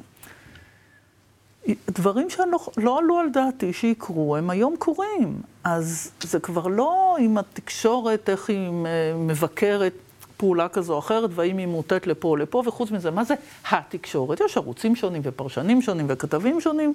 דברים 1.88 2.30
שלא 2.30 2.44
לא 2.76 2.98
עלו 2.98 3.18
על 3.18 3.30
דעתי 3.30 3.72
שיקרו, 3.72 4.36
הם 4.36 4.50
היום 4.50 4.74
קורים. 4.78 5.40
אז 5.64 6.10
זה 6.22 6.40
כבר 6.40 6.66
לא 6.66 7.16
עם 7.20 7.38
התקשורת, 7.38 8.30
איך 8.30 8.50
היא 8.50 8.70
מבקרת 9.18 9.92
פעולה 10.36 10.68
כזו 10.68 10.92
או 10.92 10.98
אחרת, 10.98 11.30
והאם 11.32 11.58
היא 11.58 11.66
מוטט 11.66 12.06
לפה 12.06 12.28
או 12.28 12.36
לפה, 12.36 12.62
וחוץ 12.66 12.90
מזה, 12.90 13.10
מה 13.10 13.24
זה 13.24 13.34
התקשורת? 13.70 14.40
יש 14.40 14.56
ערוצים 14.56 14.96
שונים 14.96 15.22
ופרשנים 15.24 15.82
שונים 15.82 16.06
וכתבים 16.08 16.60
שונים. 16.60 16.94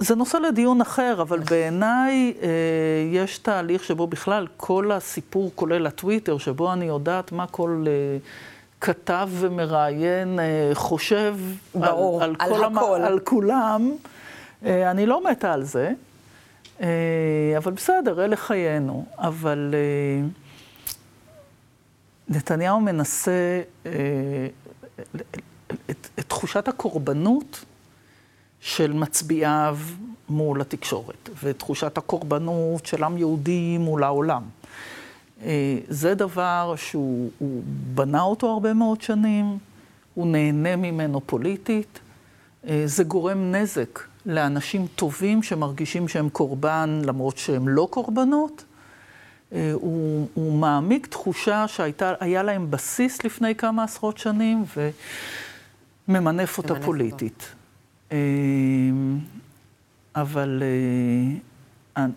זה 0.00 0.14
נושא 0.14 0.36
לדיון 0.36 0.80
אחר, 0.80 1.22
אבל 1.22 1.38
בעיניי 1.38 2.34
אה, 2.42 2.48
יש 3.12 3.38
תהליך 3.38 3.84
שבו 3.84 4.06
בכלל 4.06 4.46
כל 4.56 4.92
הסיפור, 4.92 5.52
כולל 5.54 5.86
הטוויטר, 5.86 6.38
שבו 6.38 6.72
אני 6.72 6.84
יודעת 6.84 7.32
מה 7.32 7.46
כל... 7.46 7.84
אה, 7.86 8.18
כתב 8.80 9.28
ומראיין 9.32 10.38
אה, 10.38 10.70
חושב 10.74 11.36
ברור, 11.74 12.22
על, 12.22 12.36
על, 12.38 12.54
על, 12.54 12.64
על 12.64 12.76
הכל. 12.76 13.00
על 13.00 13.18
כולם. 13.18 13.92
אה, 14.64 14.90
אני 14.90 15.06
לא 15.06 15.30
מתה 15.30 15.52
על 15.52 15.64
זה, 15.64 15.92
אה, 16.80 16.88
אבל 17.56 17.72
בסדר, 17.72 18.24
אלה 18.24 18.36
חיינו. 18.36 19.04
אבל 19.18 19.74
נתניהו 22.28 22.80
מנסה 22.80 23.62
את, 25.90 26.08
את 26.18 26.28
תחושת 26.28 26.68
הקורבנות 26.68 27.64
של 28.60 28.92
מצביעיו 28.92 29.78
מול 30.28 30.60
התקשורת, 30.60 31.28
ותחושת 31.42 31.98
הקורבנות 31.98 32.86
של 32.86 33.04
עם 33.04 33.18
יהודי 33.18 33.78
מול 33.78 34.04
העולם. 34.04 34.42
אה, 35.42 35.78
זה 35.88 36.14
דבר 36.14 36.74
שהוא 36.76 37.30
בנה 37.94 38.22
אותו 38.22 38.50
הרבה 38.50 38.74
מאוד 38.74 39.00
שנים, 39.00 39.58
הוא 40.14 40.26
נהנה 40.26 40.76
ממנו 40.76 41.20
פוליטית, 41.26 41.98
אה, 42.68 42.82
זה 42.86 43.04
גורם 43.04 43.52
נזק 43.52 44.00
לאנשים 44.26 44.86
טובים 44.96 45.42
שמרגישים 45.42 46.08
שהם 46.08 46.28
קורבן 46.28 47.02
למרות 47.04 47.38
שהם 47.38 47.68
לא 47.68 47.88
קורבנות. 47.90 48.64
אה, 49.52 49.70
הוא, 49.74 50.28
הוא 50.34 50.58
מעמיק 50.58 51.06
תחושה 51.06 51.68
שהיה 51.68 52.42
להם 52.42 52.70
בסיס 52.70 53.24
לפני 53.24 53.54
כמה 53.54 53.84
עשרות 53.84 54.18
שנים 54.18 54.64
וממנף 56.08 56.58
אותה 56.58 56.74
פוליטית. 56.74 57.54
אבל 60.14 60.62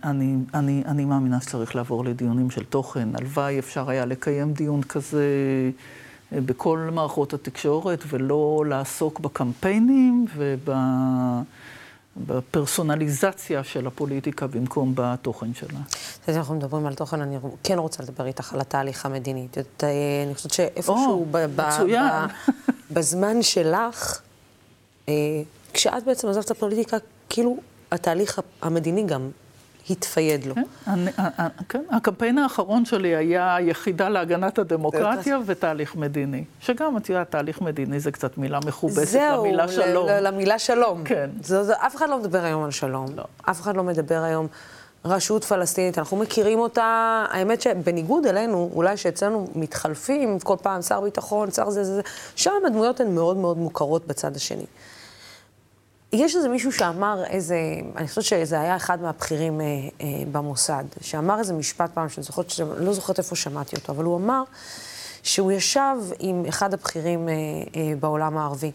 אני, 0.03 0.35
אני, 0.53 0.83
אני 0.85 1.05
מאמינה 1.05 1.41
שצריך 1.41 1.75
לעבור 1.75 2.05
לדיונים 2.05 2.51
של 2.51 2.63
תוכן. 2.63 3.09
הלוואי 3.15 3.59
אפשר 3.59 3.89
היה 3.89 4.05
לקיים 4.05 4.53
דיון 4.53 4.83
כזה 4.83 5.25
אה, 6.33 6.41
בכל 6.41 6.89
מערכות 6.91 7.33
התקשורת, 7.33 8.03
ולא 8.07 8.63
לעסוק 8.67 9.19
בקמפיינים 9.19 10.25
ובפרסונליזציה 12.17 13.63
של 13.63 13.87
הפוליטיקה 13.87 14.47
במקום 14.47 14.91
בתוכן 14.95 15.53
שלה. 15.53 15.79
אנחנו 16.27 16.55
מדברים 16.55 16.85
על 16.85 16.95
תוכן, 16.95 17.21
אני 17.21 17.37
כן 17.63 17.79
רוצה 17.79 18.03
לדבר 18.03 18.25
איתך 18.25 18.53
על 18.53 18.61
התהליך 18.61 19.05
המדיני. 19.05 19.47
אני 20.25 20.35
חושבת 20.35 20.53
שאיפשהו 20.53 21.27
ב- 21.31 21.45
ב- 21.55 21.61
בזמן 22.91 23.41
שלך, 23.41 24.21
אה, 25.09 25.13
כשאת 25.73 26.03
בעצם 26.03 26.27
עזבת 26.27 26.45
את 26.45 26.51
הפוליטיקה, 26.51 26.97
כאילו 27.29 27.57
התהליך 27.91 28.39
המדיני 28.61 29.03
גם 29.03 29.29
התפייד 29.89 30.45
לו. 30.45 30.55
כן, 30.55 30.63
אני, 30.87 31.11
כן, 31.69 31.83
הקמפיין 31.91 32.37
האחרון 32.37 32.85
שלי 32.85 33.15
היה 33.15 33.57
יחידה 33.61 34.09
להגנת 34.09 34.59
הדמוקרטיה 34.59 35.39
ותהליך 35.45 35.95
מדיני. 35.95 36.43
שגם, 36.59 36.97
את 36.97 37.09
יודעת, 37.09 37.31
תהליך 37.31 37.61
מדיני 37.61 37.99
זה 37.99 38.11
קצת 38.11 38.37
מילה 38.37 38.59
מכובסת 38.65 39.19
למילה 39.19 39.67
שלום. 39.67 40.07
זהו, 40.07 40.21
למילה 40.21 40.59
שלום. 40.59 41.03
כן. 41.03 41.29
זה, 41.43 41.63
זה, 41.63 41.73
אף 41.77 41.95
אחד 41.95 42.09
לא 42.09 42.19
מדבר 42.19 42.43
היום 42.43 42.63
על 42.63 42.71
שלום. 42.71 43.05
לא. 43.15 43.23
אף 43.49 43.61
אחד 43.61 43.77
לא 43.77 43.83
מדבר 43.83 44.23
היום 44.23 44.47
רשות 45.05 45.43
פלסטינית. 45.43 45.97
אנחנו 45.97 46.17
מכירים 46.17 46.59
אותה, 46.59 47.25
האמת 47.31 47.61
שבניגוד 47.61 48.25
אלינו, 48.25 48.69
אולי 48.73 48.97
שאצלנו 48.97 49.47
מתחלפים 49.55 50.39
כל 50.39 50.55
פעם 50.61 50.81
שר 50.81 51.01
ביטחון, 51.01 51.51
שר 51.51 51.69
זה 51.69 51.83
זה 51.83 51.95
זה, 51.95 52.01
שם 52.35 52.51
הדמויות 52.67 52.99
הן 52.99 53.15
מאוד 53.15 53.37
מאוד 53.37 53.57
מוכרות 53.57 54.07
בצד 54.07 54.35
השני. 54.35 54.65
יש 56.13 56.35
איזה 56.35 56.49
מישהו 56.49 56.71
שאמר 56.71 57.23
איזה, 57.25 57.57
אני 57.95 58.07
חושבת 58.07 58.23
שזה 58.23 58.61
היה 58.61 58.75
אחד 58.75 59.01
מהבכירים 59.01 59.61
אה, 59.61 59.65
אה, 59.65 60.07
במוסד, 60.31 60.83
שאמר 61.01 61.39
איזה 61.39 61.53
משפט 61.53 61.91
פעם, 61.93 62.09
שאני 62.09 62.23
זוכרת, 62.23 62.49
שאני 62.49 62.85
לא 62.85 62.93
זוכרת 62.93 63.17
איפה 63.19 63.35
שמעתי 63.35 63.75
אותו, 63.75 63.91
אבל 63.91 64.03
הוא 64.03 64.17
אמר 64.17 64.43
שהוא 65.23 65.51
ישב 65.51 65.95
עם 66.19 66.45
אחד 66.49 66.73
הבכירים 66.73 67.29
אה, 67.29 67.33
אה, 67.75 67.93
בעולם 67.99 68.37
הערבי. 68.37 68.71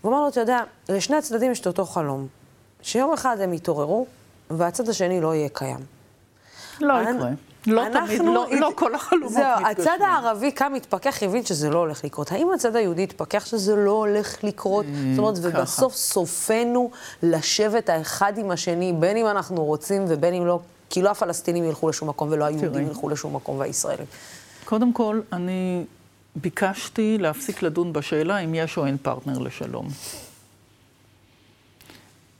והוא 0.00 0.12
אמר 0.12 0.22
לו, 0.22 0.28
אתה 0.28 0.40
יודע, 0.40 0.62
לשני 0.88 1.16
הצדדים 1.16 1.52
יש 1.52 1.60
את 1.60 1.66
אותו 1.66 1.84
חלום, 1.84 2.26
שיום 2.82 3.12
אחד 3.12 3.40
הם 3.40 3.54
יתעוררו, 3.54 4.06
והצד 4.50 4.88
השני 4.88 5.20
לא 5.20 5.34
יהיה 5.34 5.48
קיים. 5.48 5.80
לא 6.80 6.94
יקרה. 7.02 7.30
לא 7.66 7.82
תמיד, 7.92 8.22
לא, 8.22 8.46
לא 8.50 8.70
כל 8.74 8.94
החלומות 8.94 9.30
מתגשמים. 9.30 9.56
זהו, 9.56 9.66
הצד 9.66 9.98
הערבי 10.00 10.52
קם, 10.52 10.72
התפכח, 10.76 11.22
הבין 11.22 11.44
שזה 11.44 11.70
לא 11.70 11.78
הולך 11.78 12.04
לקרות. 12.04 12.32
האם 12.32 12.48
הצד 12.54 12.76
היהודי 12.76 13.02
התפכח 13.02 13.46
שזה 13.46 13.76
לא 13.76 13.90
הולך 13.90 14.44
לקרות? 14.44 14.86
זאת 15.10 15.18
אומרת, 15.18 15.34
ובסוף 15.42 15.94
סופנו 15.94 16.90
לשבת 17.22 17.88
האחד 17.88 18.38
עם 18.38 18.50
השני, 18.50 18.92
בין 18.92 19.16
אם 19.16 19.26
אנחנו 19.26 19.64
רוצים 19.64 20.04
ובין 20.08 20.34
אם 20.34 20.46
לא, 20.46 20.60
כי 20.90 21.02
לא 21.02 21.10
הפלסטינים 21.10 21.64
ילכו 21.64 21.88
לשום 21.88 22.08
מקום 22.08 22.28
ולא 22.32 22.44
היהודים 22.44 22.86
ילכו 22.86 23.08
לשום 23.08 23.36
מקום 23.36 23.58
והישראלים. 23.58 24.06
קודם 24.64 24.92
כל, 24.92 25.20
אני 25.32 25.84
ביקשתי 26.36 27.18
להפסיק 27.18 27.62
לדון 27.62 27.92
בשאלה 27.92 28.38
אם 28.38 28.54
יש 28.54 28.78
או 28.78 28.86
אין 28.86 28.96
פרטנר 29.02 29.38
לשלום. 29.38 29.88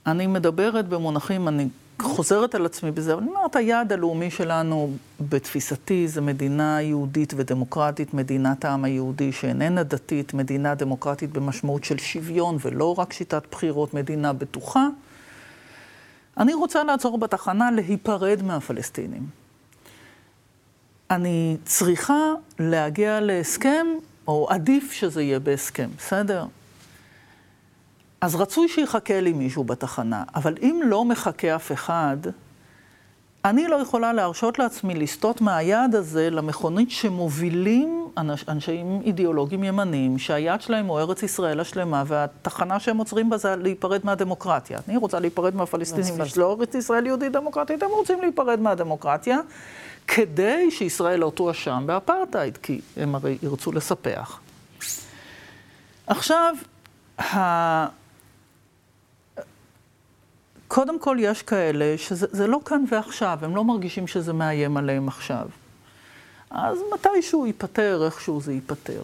אני 0.06 0.26
מדברת 0.26 0.88
במונחים, 0.88 1.48
אני 1.48 1.68
חוזרת 2.02 2.54
על 2.54 2.66
עצמי 2.66 2.90
בזה, 2.90 3.12
אבל 3.12 3.22
אני 3.22 3.30
אומרת, 3.30 3.56
היעד 3.56 3.92
הלאומי 3.92 4.30
שלנו, 4.30 4.90
בתפיסתי, 5.28 6.08
זה 6.08 6.20
מדינה 6.20 6.82
יהודית 6.82 7.32
ודמוקרטית, 7.36 8.14
מדינת 8.14 8.64
העם 8.64 8.84
היהודי 8.84 9.32
שאיננה 9.32 9.82
דתית, 9.82 10.34
מדינה 10.34 10.74
דמוקרטית 10.74 11.32
במשמעות 11.32 11.84
של 11.84 11.98
שוויון 11.98 12.56
ולא 12.60 12.98
רק 12.98 13.12
שיטת 13.12 13.42
בחירות, 13.50 13.94
מדינה 13.94 14.32
בטוחה. 14.32 14.86
אני 16.38 16.54
רוצה 16.54 16.84
לעצור 16.84 17.18
בתחנה 17.18 17.70
להיפרד 17.70 18.42
מהפלסטינים. 18.42 19.26
אני 21.10 21.56
צריכה 21.64 22.32
להגיע 22.58 23.20
להסכם, 23.20 23.86
או 24.28 24.46
עדיף 24.50 24.92
שזה 24.92 25.22
יהיה 25.22 25.38
בהסכם, 25.38 25.88
בסדר? 25.98 26.46
אז 28.20 28.34
רצוי 28.34 28.68
שיחכה 28.68 29.20
לי 29.20 29.32
מישהו 29.32 29.64
בתחנה, 29.64 30.22
אבל 30.34 30.54
אם 30.62 30.80
לא 30.84 31.04
מחכה 31.04 31.56
אף 31.56 31.72
אחד, 31.72 32.16
אני 33.44 33.68
לא 33.68 33.76
יכולה 33.76 34.12
להרשות 34.12 34.58
לעצמי 34.58 34.94
לסטות 34.94 35.40
מהיעד 35.40 35.94
הזה 35.94 36.30
למכונית 36.30 36.90
שמובילים 36.90 38.08
אנש, 38.18 38.44
אנשים 38.48 39.00
אידיאולוגיים 39.04 39.64
ימניים, 39.64 40.18
שהיעד 40.18 40.60
שלהם 40.60 40.86
הוא 40.86 40.98
ארץ 40.98 41.22
ישראל 41.22 41.60
השלמה, 41.60 42.02
והתחנה 42.06 42.80
שהם 42.80 42.96
עוצרים 42.96 43.30
בה 43.30 43.36
זה 43.36 43.56
להיפרד 43.56 44.00
מהדמוקרטיה. 44.04 44.78
אני 44.88 44.96
רוצה 44.96 45.20
להיפרד 45.20 45.54
מהפלסטינים, 45.54 46.20
יש 46.20 46.36
לו 46.36 46.56
ארץ 46.60 46.74
ישראל 46.74 47.06
יהודית 47.06 47.32
דמוקרטית, 47.32 47.82
הם 47.82 47.90
רוצים 47.90 48.20
להיפרד 48.20 48.60
מהדמוקרטיה, 48.60 49.38
כדי 50.06 50.70
שישראל 50.70 51.20
לא 51.20 51.32
תואשם 51.34 51.82
באפרטהייד, 51.86 52.56
כי 52.56 52.80
הם 52.96 53.14
הרי 53.14 53.38
ירצו 53.42 53.72
לספח. 53.72 54.40
עכשיו, 56.06 56.54
ה... 57.18 57.99
קודם 60.70 60.98
כל 60.98 61.16
יש 61.20 61.42
כאלה 61.42 61.94
שזה 61.98 62.46
לא 62.46 62.60
כאן 62.64 62.84
ועכשיו, 62.90 63.38
הם 63.42 63.56
לא 63.56 63.64
מרגישים 63.64 64.06
שזה 64.06 64.32
מאיים 64.32 64.76
עליהם 64.76 65.08
עכשיו. 65.08 65.48
אז 66.50 66.78
מתישהו 66.94 67.46
ייפתר, 67.46 68.02
איכשהו 68.04 68.40
זה 68.40 68.52
ייפתר. 68.52 69.02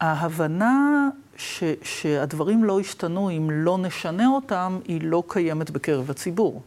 וההבנה 0.00 1.08
ש, 1.36 1.64
שהדברים 1.82 2.64
לא 2.64 2.80
ישתנו 2.80 3.30
אם 3.30 3.50
לא 3.52 3.78
נשנה 3.78 4.26
אותם, 4.28 4.78
היא 4.84 5.00
לא 5.02 5.22
קיימת 5.28 5.70
בקרב 5.70 6.10
הציבור. 6.10 6.62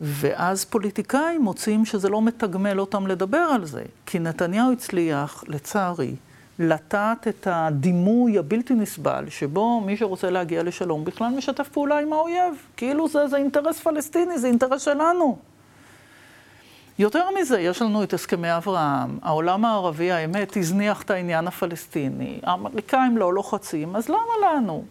ואז 0.00 0.64
פוליטיקאים 0.64 1.42
מוצאים 1.42 1.84
שזה 1.84 2.08
לא 2.08 2.22
מתגמל 2.22 2.80
אותם 2.80 3.06
לדבר 3.06 3.46
על 3.54 3.64
זה. 3.64 3.82
כי 4.06 4.18
נתניהו 4.18 4.72
הצליח, 4.72 5.44
לצערי, 5.48 6.14
לטעת 6.58 7.28
את 7.28 7.48
הדימוי 7.50 8.38
הבלתי 8.38 8.74
נסבל, 8.74 9.24
שבו 9.28 9.80
מי 9.80 9.96
שרוצה 9.96 10.30
להגיע 10.30 10.62
לשלום 10.62 11.04
בכלל 11.04 11.28
משתף 11.28 11.68
פעולה 11.68 11.98
עם 11.98 12.12
האויב. 12.12 12.54
כאילו 12.76 13.08
זה, 13.08 13.28
זה 13.28 13.36
אינטרס 13.36 13.80
פלסטיני, 13.80 14.38
זה 14.38 14.46
אינטרס 14.46 14.82
שלנו. 14.82 15.38
יותר 16.98 17.24
מזה, 17.40 17.60
יש 17.60 17.82
לנו 17.82 18.02
את 18.02 18.12
הסכמי 18.12 18.56
אברהם, 18.56 19.18
העולם 19.22 19.64
הערבי, 19.64 20.12
האמת, 20.12 20.56
הזניח 20.56 21.02
את 21.02 21.10
העניין 21.10 21.46
הפלסטיני, 21.46 22.40
האמריקאים 22.42 23.16
לא 23.16 23.34
לוחצים, 23.34 23.96
אז 23.96 24.08
למה 24.08 24.46
לנו? 24.46 24.84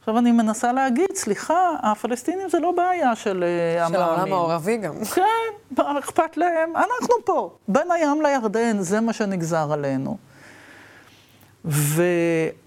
עכשיו 0.00 0.18
אני 0.18 0.32
מנסה 0.32 0.72
להגיד, 0.72 1.10
סליחה, 1.14 1.70
הפלסטינים 1.82 2.48
זה 2.48 2.58
לא 2.58 2.70
בעיה 2.70 3.16
של 3.16 3.44
המאמין. 3.80 3.94
של 3.94 4.02
העולם 4.02 4.32
הערבי 4.32 4.76
גם. 4.76 5.04
כן, 5.04 5.82
אכפת 5.98 6.36
להם, 6.36 6.76
אנחנו 6.76 7.14
פה, 7.24 7.50
בין 7.68 7.90
הים 7.90 8.22
לירדן, 8.22 8.78
זה 8.78 9.00
מה 9.00 9.12
שנגזר 9.12 9.72
עלינו. 9.72 10.16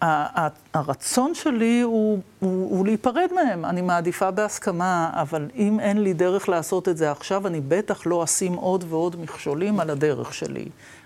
והרצון 0.01 1.36
שלי 1.36 1.82
הוא, 1.82 2.19
הוא, 2.39 2.77
הוא 2.77 2.86
להיפרד 2.86 3.30
מהם. 3.36 3.65
אני 3.65 3.82
מעדיפה 3.82 4.32
בהסכמה, 4.32 5.10
אבל 5.13 5.49
אם 5.56 5.80
אין 5.80 6.04
לי 6.04 6.13
דרך 6.13 6.49
לעשות 6.49 6.89
את 6.89 6.97
זה 6.97 7.12
עכשיו, 7.12 7.47
אני 7.47 7.62
בטח 7.62 8.06
לא 8.06 8.23
אשים 8.23 8.54
עוד 8.54 8.86
ועוד 8.89 9.21
מכשולים 9.21 9.80
על 9.80 9.89
הדרך 9.89 10.34
שלי. 10.34 10.65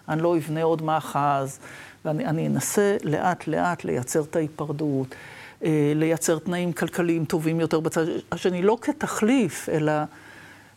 אני 0.09 0.21
לא 0.21 0.37
אבנה 0.37 0.63
עוד 0.63 0.81
מאחז, 0.81 1.59
ואני 2.05 2.47
אנסה 2.47 2.97
לאט-לאט 3.03 3.83
לייצר 3.83 4.21
את 4.21 4.35
ההיפרדות, 4.35 5.15
אה, 5.63 5.93
לייצר 5.95 6.39
תנאים 6.39 6.73
כלכליים 6.73 7.25
טובים 7.25 7.59
יותר 7.59 7.79
בצד 7.79 8.05
השני, 8.31 8.61
לא 8.61 8.77
כתחליף, 8.81 9.69
אלא 9.69 9.93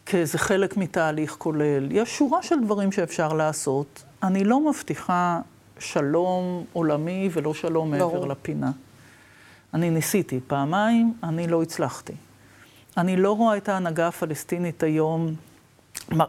כאיזה 0.06 0.38
חלק 0.38 0.76
מתהליך 0.76 1.36
כולל. 1.38 1.88
יש 1.90 2.18
שורה 2.18 2.42
של 2.42 2.60
דברים 2.64 2.92
שאפשר 2.92 3.32
לעשות. 3.32 4.02
אני 4.22 4.44
לא 4.44 4.70
מבטיחה 4.70 5.40
שלום 5.78 6.64
עולמי 6.72 7.28
ולא 7.32 7.54
שלום 7.54 7.90
מעבר 7.90 8.20
לא. 8.20 8.28
לפינה. 8.28 8.70
אני 9.74 9.90
ניסיתי 9.90 10.40
פעמיים, 10.46 11.14
אני 11.22 11.46
לא 11.46 11.62
הצלחתי. 11.62 12.12
אני 12.96 13.16
לא 13.16 13.32
רואה 13.32 13.56
את 13.56 13.68
ההנהגה 13.68 14.08
הפלסטינית 14.08 14.82
היום, 14.82 15.34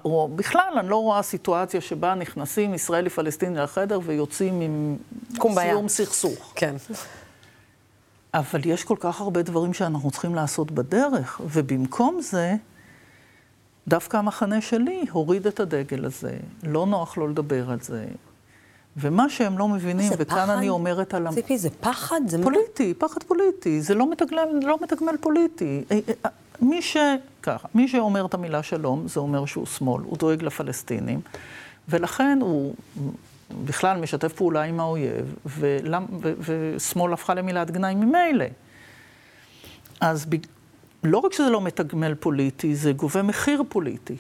או 0.06 0.30
בכלל, 0.36 0.74
אני 0.80 0.90
לא 0.90 0.96
רואה 0.96 1.22
סיטואציה 1.22 1.82
שבה 1.82 2.16
נכנסים 2.16 2.74
ישראלי 2.74 3.10
פלסטיני 3.10 3.60
לחדר 3.60 4.00
ויוצאים 4.04 4.62
עם 4.62 4.98
סיום 5.54 5.88
סכסוך. 5.88 6.54
כן. 6.56 6.76
אבל 8.34 8.62
יש 8.66 8.84
כל 8.84 8.96
כך 9.00 9.22
הרבה 9.22 9.42
דברים 9.42 9.74
שאנחנו 9.74 10.12
צריכים 10.12 10.36
לעשות 10.36 10.72
בדרך, 10.72 11.42
ובמקום 11.46 12.22
זה, 12.22 12.56
דווקא 13.88 14.18
המחנה 14.18 14.62
שלי 14.62 15.06
הוריד 15.12 15.48
את 15.48 15.60
הדגל 15.60 16.06
הזה, 16.06 16.38
לא 16.64 16.86
נוח 16.86 17.18
לו 17.18 17.28
לדבר 17.28 17.72
על 17.72 17.80
זה, 17.82 18.06
ומה 19.00 19.30
שהם 19.30 19.58
לא 19.58 19.68
מבינים, 19.68 20.12
וכאן 20.18 20.26
פחד? 20.26 20.50
אני 20.50 20.70
אומרת 20.70 21.14
על... 21.14 21.28
ציפי, 21.32 21.58
זה 21.58 21.70
פחד? 21.70 22.22
זה 22.28 22.44
פוליטי, 22.44 22.88
מה... 22.88 23.08
פחד 23.08 23.24
פוליטי. 23.24 23.82
זה 23.82 23.96
לא 23.96 24.12
מתגמל, 24.12 24.46
לא 24.64 24.78
מתגמל 24.82 25.16
פוליטי. 25.22 25.84
אה, 25.92 26.00
אה, 26.08 26.14
אה, 26.26 26.30
מי 26.62 26.82
ש... 26.82 26.98
ככה, 27.44 27.68
מי 27.76 27.88
שאומר 27.88 28.26
את 28.26 28.34
המילה 28.34 28.64
שלום, 28.64 29.08
זה 29.08 29.20
אומר 29.20 29.46
שהוא 29.46 29.66
שמאל, 29.66 30.04
הוא 30.04 30.18
דואג 30.18 30.44
לפלסטינים, 30.44 31.22
ולכן 31.90 32.40
הוא 32.42 32.74
בכלל 33.66 33.98
משתף 33.98 34.34
פעולה 34.34 34.64
עם 34.64 34.80
האויב, 34.80 35.36
ולמ... 35.46 36.06
ו... 36.22 36.34
ושמאל 36.40 37.14
הפכה 37.14 37.34
למילת 37.34 37.72
גנאי 37.72 37.96
ממילא. 37.96 38.46
אז 40.02 40.26
ב... 40.30 40.36
לא 41.04 41.18
רק 41.18 41.34
שזה 41.34 41.50
לא 41.50 41.62
מתגמל 41.62 42.16
פוליטי, 42.16 42.76
זה 42.76 42.92
גובה 42.92 43.22
מחיר 43.22 43.64
פוליטי. 43.70 44.16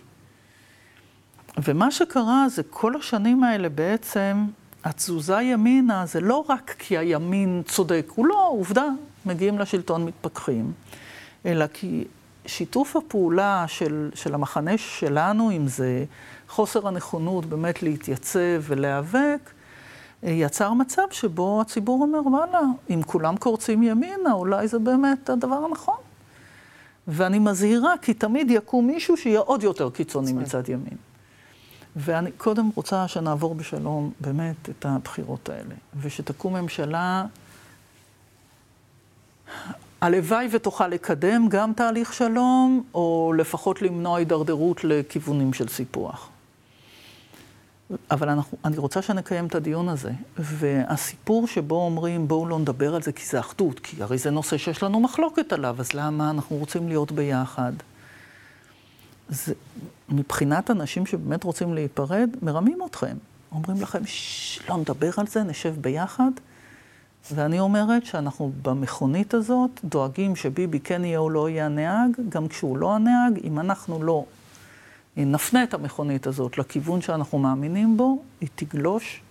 ומה 1.63 1.91
שקרה 1.91 2.45
זה 2.49 2.63
כל 2.69 2.95
השנים 2.95 3.43
האלה 3.43 3.69
בעצם 3.69 4.45
התזוזה 4.83 5.41
ימינה 5.41 6.05
זה 6.05 6.21
לא 6.21 6.45
רק 6.49 6.75
כי 6.79 6.97
הימין 6.97 7.61
צודק, 7.65 8.05
הוא 8.15 8.25
לא, 8.25 8.49
עובדה, 8.49 8.85
מגיעים 9.25 9.59
לשלטון 9.59 10.05
מתפכחים, 10.05 10.71
אלא 11.45 11.65
כי 11.67 12.05
שיתוף 12.45 12.95
הפעולה 12.95 13.65
של, 13.67 14.09
של 14.13 14.33
המחנה 14.33 14.77
שלנו 14.77 15.49
עם 15.49 15.67
זה, 15.67 16.05
חוסר 16.47 16.87
הנכונות 16.87 17.45
באמת 17.45 17.83
להתייצב 17.83 18.61
ולהיאבק, 18.61 19.51
יצר 20.23 20.73
מצב 20.73 21.03
שבו 21.11 21.61
הציבור 21.61 22.01
אומר, 22.01 22.27
וואלה, 22.27 22.61
אם 22.89 23.01
כולם 23.05 23.37
קורצים 23.37 23.83
ימינה, 23.83 24.33
אולי 24.33 24.67
זה 24.67 24.79
באמת 24.79 25.29
הדבר 25.29 25.65
הנכון. 25.69 25.97
ואני 27.07 27.39
מזהירה, 27.39 27.93
כי 28.01 28.13
תמיד 28.13 28.51
יקום 28.51 28.87
מישהו 28.87 29.17
שיהיה 29.17 29.39
עוד 29.39 29.63
יותר 29.63 29.89
קיצוני 29.89 30.33
מצד 30.33 30.69
ימין. 30.69 31.08
ואני 31.95 32.31
קודם 32.31 32.69
רוצה 32.75 33.07
שנעבור 33.07 33.55
בשלום 33.55 34.11
באמת 34.21 34.69
את 34.69 34.85
הבחירות 34.85 35.49
האלה, 35.49 35.75
ושתקום 36.01 36.55
ממשלה, 36.55 37.25
הלוואי 40.01 40.47
ותוכל 40.51 40.87
לקדם 40.87 41.47
גם 41.49 41.73
תהליך 41.73 42.13
שלום, 42.13 42.83
או 42.93 43.33
לפחות 43.37 43.81
למנוע 43.81 44.17
הידרדרות 44.17 44.83
לכיוונים 44.83 45.53
של 45.53 45.67
סיפוח. 45.67 46.29
אבל 48.11 48.29
אנחנו, 48.29 48.57
אני 48.65 48.77
רוצה 48.77 49.01
שנקיים 49.01 49.45
את 49.45 49.55
הדיון 49.55 49.89
הזה, 49.89 50.11
והסיפור 50.37 51.47
שבו 51.47 51.75
אומרים 51.75 52.27
בואו 52.27 52.47
לא 52.47 52.59
נדבר 52.59 52.95
על 52.95 53.01
זה 53.01 53.11
כי 53.11 53.25
זה 53.25 53.39
אחדות, 53.39 53.79
כי 53.79 54.03
הרי 54.03 54.17
זה 54.17 54.31
נושא 54.31 54.57
שיש 54.57 54.83
לנו 54.83 54.99
מחלוקת 54.99 55.53
עליו, 55.53 55.75
אז 55.79 55.93
למה 55.93 56.29
אנחנו 56.29 56.55
רוצים 56.55 56.87
להיות 56.87 57.11
ביחד? 57.11 57.73
זה, 59.29 59.53
מבחינת 60.09 60.71
אנשים 60.71 61.05
שבאמת 61.05 61.43
רוצים 61.43 61.73
להיפרד, 61.73 62.29
מרמים 62.41 62.79
אתכם. 62.85 63.17
אומרים 63.51 63.81
לכם, 63.81 63.99
לא 64.69 64.77
נדבר 64.77 65.09
על 65.17 65.27
זה, 65.27 65.43
נשב 65.43 65.75
ביחד. 65.81 66.31
ואני 67.31 67.59
אומרת 67.59 68.05
שאנחנו 68.05 68.51
במכונית 68.61 69.33
הזאת 69.33 69.71
דואגים 69.83 70.35
שביבי 70.35 70.79
כן 70.79 71.05
יהיה 71.05 71.19
או 71.19 71.29
לא 71.29 71.49
יהיה 71.49 71.65
הנהג, 71.65 72.11
גם 72.29 72.47
כשהוא 72.47 72.77
לא 72.77 72.95
הנהג, 72.95 73.39
אם 73.43 73.59
אנחנו 73.59 74.03
לא 74.03 74.25
נפנה 75.17 75.63
את 75.63 75.73
המכונית 75.73 76.27
הזאת 76.27 76.57
לכיוון 76.57 77.01
שאנחנו 77.01 77.39
מאמינים 77.39 77.97
בו, 77.97 78.21
היא 78.41 78.49
תגלוש 78.55 79.21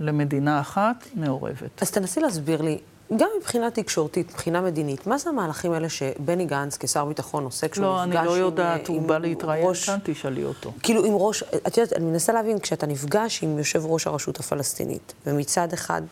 למדינה 0.00 0.60
אחת 0.60 1.06
מעורבת. 1.14 1.82
אז 1.82 1.90
תנסי 1.90 2.20
להסביר 2.20 2.62
לי, 2.62 2.78
גם 3.16 3.28
מבחינה 3.38 3.70
תקשורתית, 3.70 4.30
מבחינה 4.30 4.60
מדינית, 4.60 5.06
מה 5.06 5.18
זה 5.18 5.30
המהלכים 5.30 5.72
האלה 5.72 5.88
שבני 5.88 6.44
גנץ 6.44 6.76
כשר 6.76 7.04
ביטחון 7.04 7.44
עושה 7.44 7.68
כשהוא 7.68 7.86
לא, 7.86 8.04
נפגש 8.04 8.18
עם... 8.18 8.24
לא, 8.24 8.32
אני 8.32 8.40
לא 8.40 8.44
יודעת, 8.44 8.88
הוא 8.88 9.02
בא 9.02 9.18
להתראיין 9.18 9.68
ראש... 9.68 9.86
כאן, 9.90 9.98
תשאלי 10.02 10.44
אותו. 10.44 10.72
כאילו 10.82 11.04
עם 11.04 11.14
ראש, 11.16 11.42
את 11.42 11.76
יודעת, 11.76 11.92
אני 11.92 12.04
מנסה 12.04 12.32
להבין, 12.32 12.58
כשאתה 12.58 12.86
נפגש 12.86 13.42
עם 13.42 13.58
יושב 13.58 13.82
ראש 13.84 14.06
הרשות 14.06 14.40
הפלסטינית, 14.40 15.12
ומצד 15.26 15.72
אחד, 15.72 16.02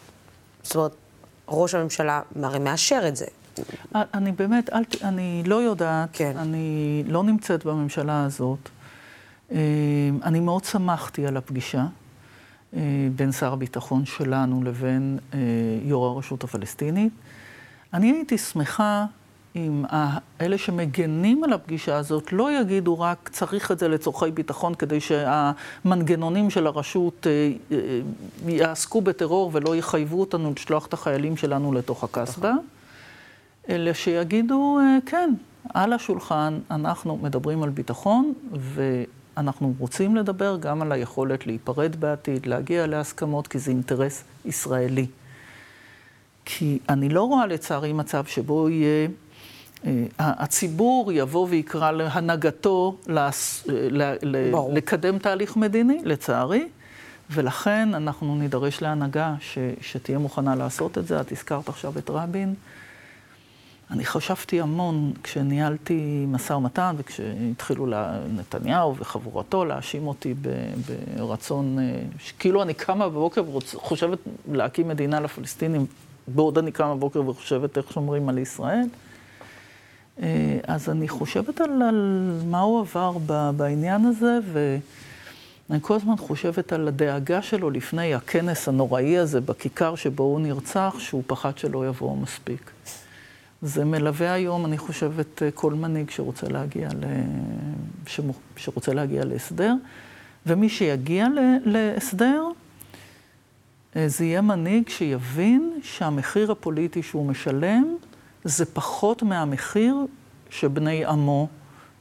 זאת 0.62 0.76
אומרת, 0.76 0.92
ראש 1.48 1.74
הממשלה 1.74 2.22
הרי 2.42 2.58
מאשר 2.58 3.08
את 3.08 3.16
זה, 3.16 3.26
אני 3.94 4.32
באמת, 4.32 4.70
אל, 4.72 4.82
אני 5.02 5.42
לא 5.46 5.62
יודעת, 5.62 6.08
כן. 6.12 6.32
אני 6.36 7.02
לא 7.06 7.22
נמצאת 7.22 7.64
בממשלה 7.64 8.24
הזאת. 8.24 8.68
אה, 9.52 9.58
אני 10.22 10.40
מאוד 10.40 10.64
שמחתי 10.64 11.26
על 11.26 11.36
הפגישה 11.36 11.78
אה, 11.78 11.86
בין 13.16 13.32
שר 13.32 13.52
הביטחון 13.52 14.06
שלנו 14.06 14.62
לבין 14.64 15.18
אה, 15.34 15.38
יו"ר 15.82 16.06
הרשות 16.06 16.44
הפלסטינית. 16.44 17.12
אני 17.94 18.12
הייתי 18.12 18.38
שמחה 18.38 19.04
אם 19.56 19.84
אלה 20.40 20.58
שמגנים 20.58 21.44
על 21.44 21.52
הפגישה 21.52 21.96
הזאת 21.96 22.32
לא 22.32 22.60
יגידו 22.60 23.00
רק 23.00 23.30
צריך 23.32 23.72
את 23.72 23.78
זה 23.78 23.88
לצורכי 23.88 24.30
ביטחון 24.30 24.74
כדי 24.74 25.00
שהמנגנונים 25.00 26.50
של 26.50 26.66
הרשות 26.66 27.26
יעסקו 28.46 29.00
בטרור 29.00 29.50
ולא 29.54 29.76
יחייבו 29.76 30.20
אותנו 30.20 30.52
לשלוח 30.56 30.86
את 30.86 30.92
החיילים 30.92 31.36
שלנו 31.36 31.72
לתוך 31.72 32.04
הקסבה. 32.04 32.52
אלא 33.68 33.92
שיגידו, 33.92 34.78
אה, 34.80 34.98
כן, 35.06 35.34
על 35.74 35.92
השולחן 35.92 36.58
אנחנו 36.70 37.16
מדברים 37.22 37.62
על 37.62 37.70
ביטחון, 37.70 38.32
ואנחנו 39.40 39.74
רוצים 39.78 40.16
לדבר 40.16 40.56
גם 40.60 40.82
על 40.82 40.92
היכולת 40.92 41.46
להיפרד 41.46 41.96
בעתיד, 41.96 42.46
להגיע 42.46 42.86
להסכמות, 42.86 43.46
כי 43.46 43.58
זה 43.58 43.70
אינטרס 43.70 44.24
ישראלי. 44.44 45.06
כי 46.44 46.78
אני 46.88 47.08
לא 47.08 47.22
רואה 47.22 47.46
לצערי 47.46 47.92
מצב 47.92 48.24
שבו 48.24 48.68
יהיה, 48.68 49.08
אה, 49.86 50.04
הציבור 50.18 51.12
יבוא 51.12 51.46
ויקרא 51.50 51.90
להנהגתו 51.90 52.96
לס, 53.06 53.64
ל, 53.68 54.14
לקדם 54.72 55.18
תהליך 55.18 55.56
מדיני, 55.56 56.00
לצערי. 56.04 56.68
ולכן 57.30 57.94
אנחנו 57.94 58.34
נידרש 58.36 58.82
להנהגה 58.82 59.34
ש, 59.40 59.58
שתהיה 59.80 60.18
מוכנה 60.18 60.54
לעשות 60.54 60.98
את 60.98 61.06
זה. 61.06 61.20
את 61.20 61.32
הזכרת 61.32 61.68
עכשיו 61.68 61.98
את 61.98 62.10
רבין. 62.10 62.54
אני 63.90 64.04
חשבתי 64.04 64.60
המון 64.60 65.12
כשניהלתי 65.22 66.24
משא 66.28 66.52
ומתן 66.52 66.94
וכשהתחילו 66.98 67.86
נתניהו 68.36 68.96
וחבורתו 68.96 69.64
להאשים 69.64 70.08
אותי 70.08 70.34
ברצון, 71.16 71.78
כאילו 72.38 72.62
אני 72.62 72.74
קמה 72.74 73.08
בבוקר 73.08 73.56
וחושבת 73.56 74.18
להקים 74.52 74.88
מדינה 74.88 75.20
לפלסטינים, 75.20 75.86
בעוד 76.28 76.58
אני 76.58 76.72
קמה 76.72 76.94
בבוקר 76.94 77.28
וחושבת 77.28 77.78
איך 77.78 77.92
שומרים 77.92 78.28
על 78.28 78.38
ישראל. 78.38 78.84
אה, 80.22 80.58
אז 80.66 80.90
אני 80.90 81.08
חושבת 81.08 81.60
על, 81.60 81.82
על 81.82 82.30
מה 82.46 82.60
הוא 82.60 82.80
עבר 82.80 83.18
בעניין 83.56 84.04
הזה, 84.04 84.38
ואני 84.52 85.80
כל 85.82 85.94
הזמן 85.94 86.16
חושבת 86.16 86.72
על 86.72 86.88
הדאגה 86.88 87.42
שלו 87.42 87.70
לפני 87.70 88.14
הכנס 88.14 88.68
הנוראי 88.68 89.18
הזה 89.18 89.40
בכיכר 89.40 89.94
שבו 89.94 90.24
הוא 90.24 90.40
נרצח, 90.40 90.94
שהוא 90.98 91.22
פחד 91.26 91.58
שלא 91.58 91.88
יבואו 91.88 92.16
מספיק. 92.16 92.70
זה 93.62 93.84
מלווה 93.84 94.32
היום, 94.32 94.66
אני 94.66 94.78
חושבת, 94.78 95.42
כל 95.54 95.74
מנהיג 95.74 96.10
שרוצה 96.10 96.48
להגיע, 96.48 96.88
ל... 96.88 97.04
שרוצה 98.56 98.92
להגיע 98.92 99.24
להסדר, 99.24 99.74
ומי 100.46 100.68
שיגיע 100.68 101.26
להסדר, 101.64 102.44
אה, 103.96 104.08
זה 104.08 104.24
יהיה 104.24 104.40
מנהיג 104.40 104.88
שיבין 104.88 105.80
שהמחיר 105.82 106.52
הפוליטי 106.52 107.02
שהוא 107.02 107.26
משלם 107.26 107.96
זה 108.44 108.64
פחות 108.64 109.22
מהמחיר 109.22 109.96
שבני 110.50 111.04
עמו 111.04 111.48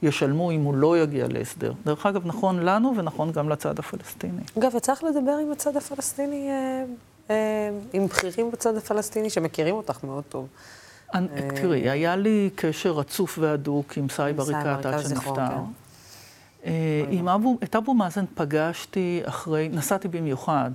ישלמו 0.02 0.52
אם 0.52 0.64
הוא 0.64 0.76
לא 0.76 0.98
יגיע 0.98 1.28
להסדר. 1.28 1.74
דרך 1.86 2.06
אגב, 2.06 2.28
נכון 2.28 2.60
לנו 2.60 2.94
ונכון 2.98 3.32
גם 3.32 3.50
לצד 3.50 3.80
הפלסטיני. 3.80 4.42
אגב, 4.58 4.76
לך 4.92 5.04
לדבר 5.04 5.32
עם 5.32 5.52
הצד 5.52 5.78
הפלסטיני, 5.78 6.50
אה, 6.50 6.84
אה, 7.30 7.70
עם 7.94 8.06
בכירים 8.06 8.52
בצד 8.52 8.76
הפלסטיני 8.76 9.30
שמכירים 9.30 9.76
אותך 9.76 10.04
מאוד 10.04 10.24
טוב. 10.30 10.48
אני, 11.14 11.28
תראי, 11.56 11.90
היה 11.90 12.16
לי 12.16 12.50
קשר 12.56 12.92
רצוף 12.92 13.38
והדוק 13.42 13.98
עם 13.98 14.10
סאיב 14.10 14.40
עריקאת 14.40 14.86
עד 14.86 15.02
שנפטר. 15.02 15.34
כן. 15.36 15.80
אה, 16.66 17.06
עם 17.10 17.30
אבו, 17.30 17.58
את 17.64 17.76
אבו 17.76 17.94
מאזן 17.94 18.26
פגשתי 18.36 19.22
אחרי, 19.26 19.70
נסעתי 19.74 20.08
במיוחד, 20.08 20.72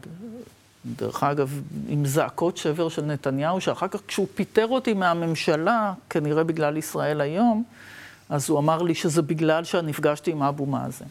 דרך 0.96 1.22
אגב, 1.22 1.60
עם 1.88 2.06
זעקות 2.06 2.56
שבר 2.56 2.88
של 2.88 3.04
נתניהו, 3.04 3.60
שאחר 3.60 3.88
כך 3.88 4.00
כשהוא 4.06 4.26
פיטר 4.34 4.66
אותי 4.66 4.94
מהממשלה, 4.94 5.92
כנראה 6.10 6.44
בגלל 6.44 6.76
ישראל 6.76 7.20
היום, 7.20 7.64
אז 8.28 8.50
הוא 8.50 8.58
אמר 8.58 8.82
לי 8.82 8.94
שזה 8.94 9.22
בגלל 9.22 9.64
שנפגשתי 9.64 10.30
עם 10.30 10.42
אבו 10.42 10.66
מאזן. 10.66 11.04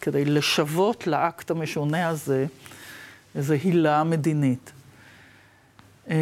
כדי 0.00 0.24
לשוות 0.24 1.06
לאקט 1.06 1.50
המשונה 1.50 2.08
הזה 2.08 2.46
איזו 3.34 3.54
הילה 3.54 4.04
מדינית. 4.04 4.72
אה, 6.10 6.16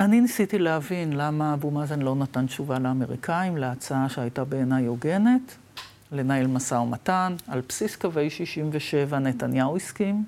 אני 0.00 0.20
ניסיתי 0.20 0.58
להבין 0.58 1.12
למה 1.12 1.54
אבו 1.54 1.70
מאזן 1.70 2.02
לא 2.02 2.14
נתן 2.14 2.46
תשובה 2.46 2.78
לאמריקאים 2.78 3.56
להצעה 3.56 4.08
שהייתה 4.08 4.44
בעיניי 4.44 4.86
הוגנת, 4.86 5.56
לנהל 6.12 6.46
משא 6.46 6.74
ומתן. 6.74 7.34
על 7.48 7.62
בסיס 7.68 7.96
קווי 7.96 8.30
67 8.30 9.18
נתניהו 9.18 9.76
הסכים. 9.76 10.24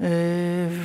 אה, 0.00 0.08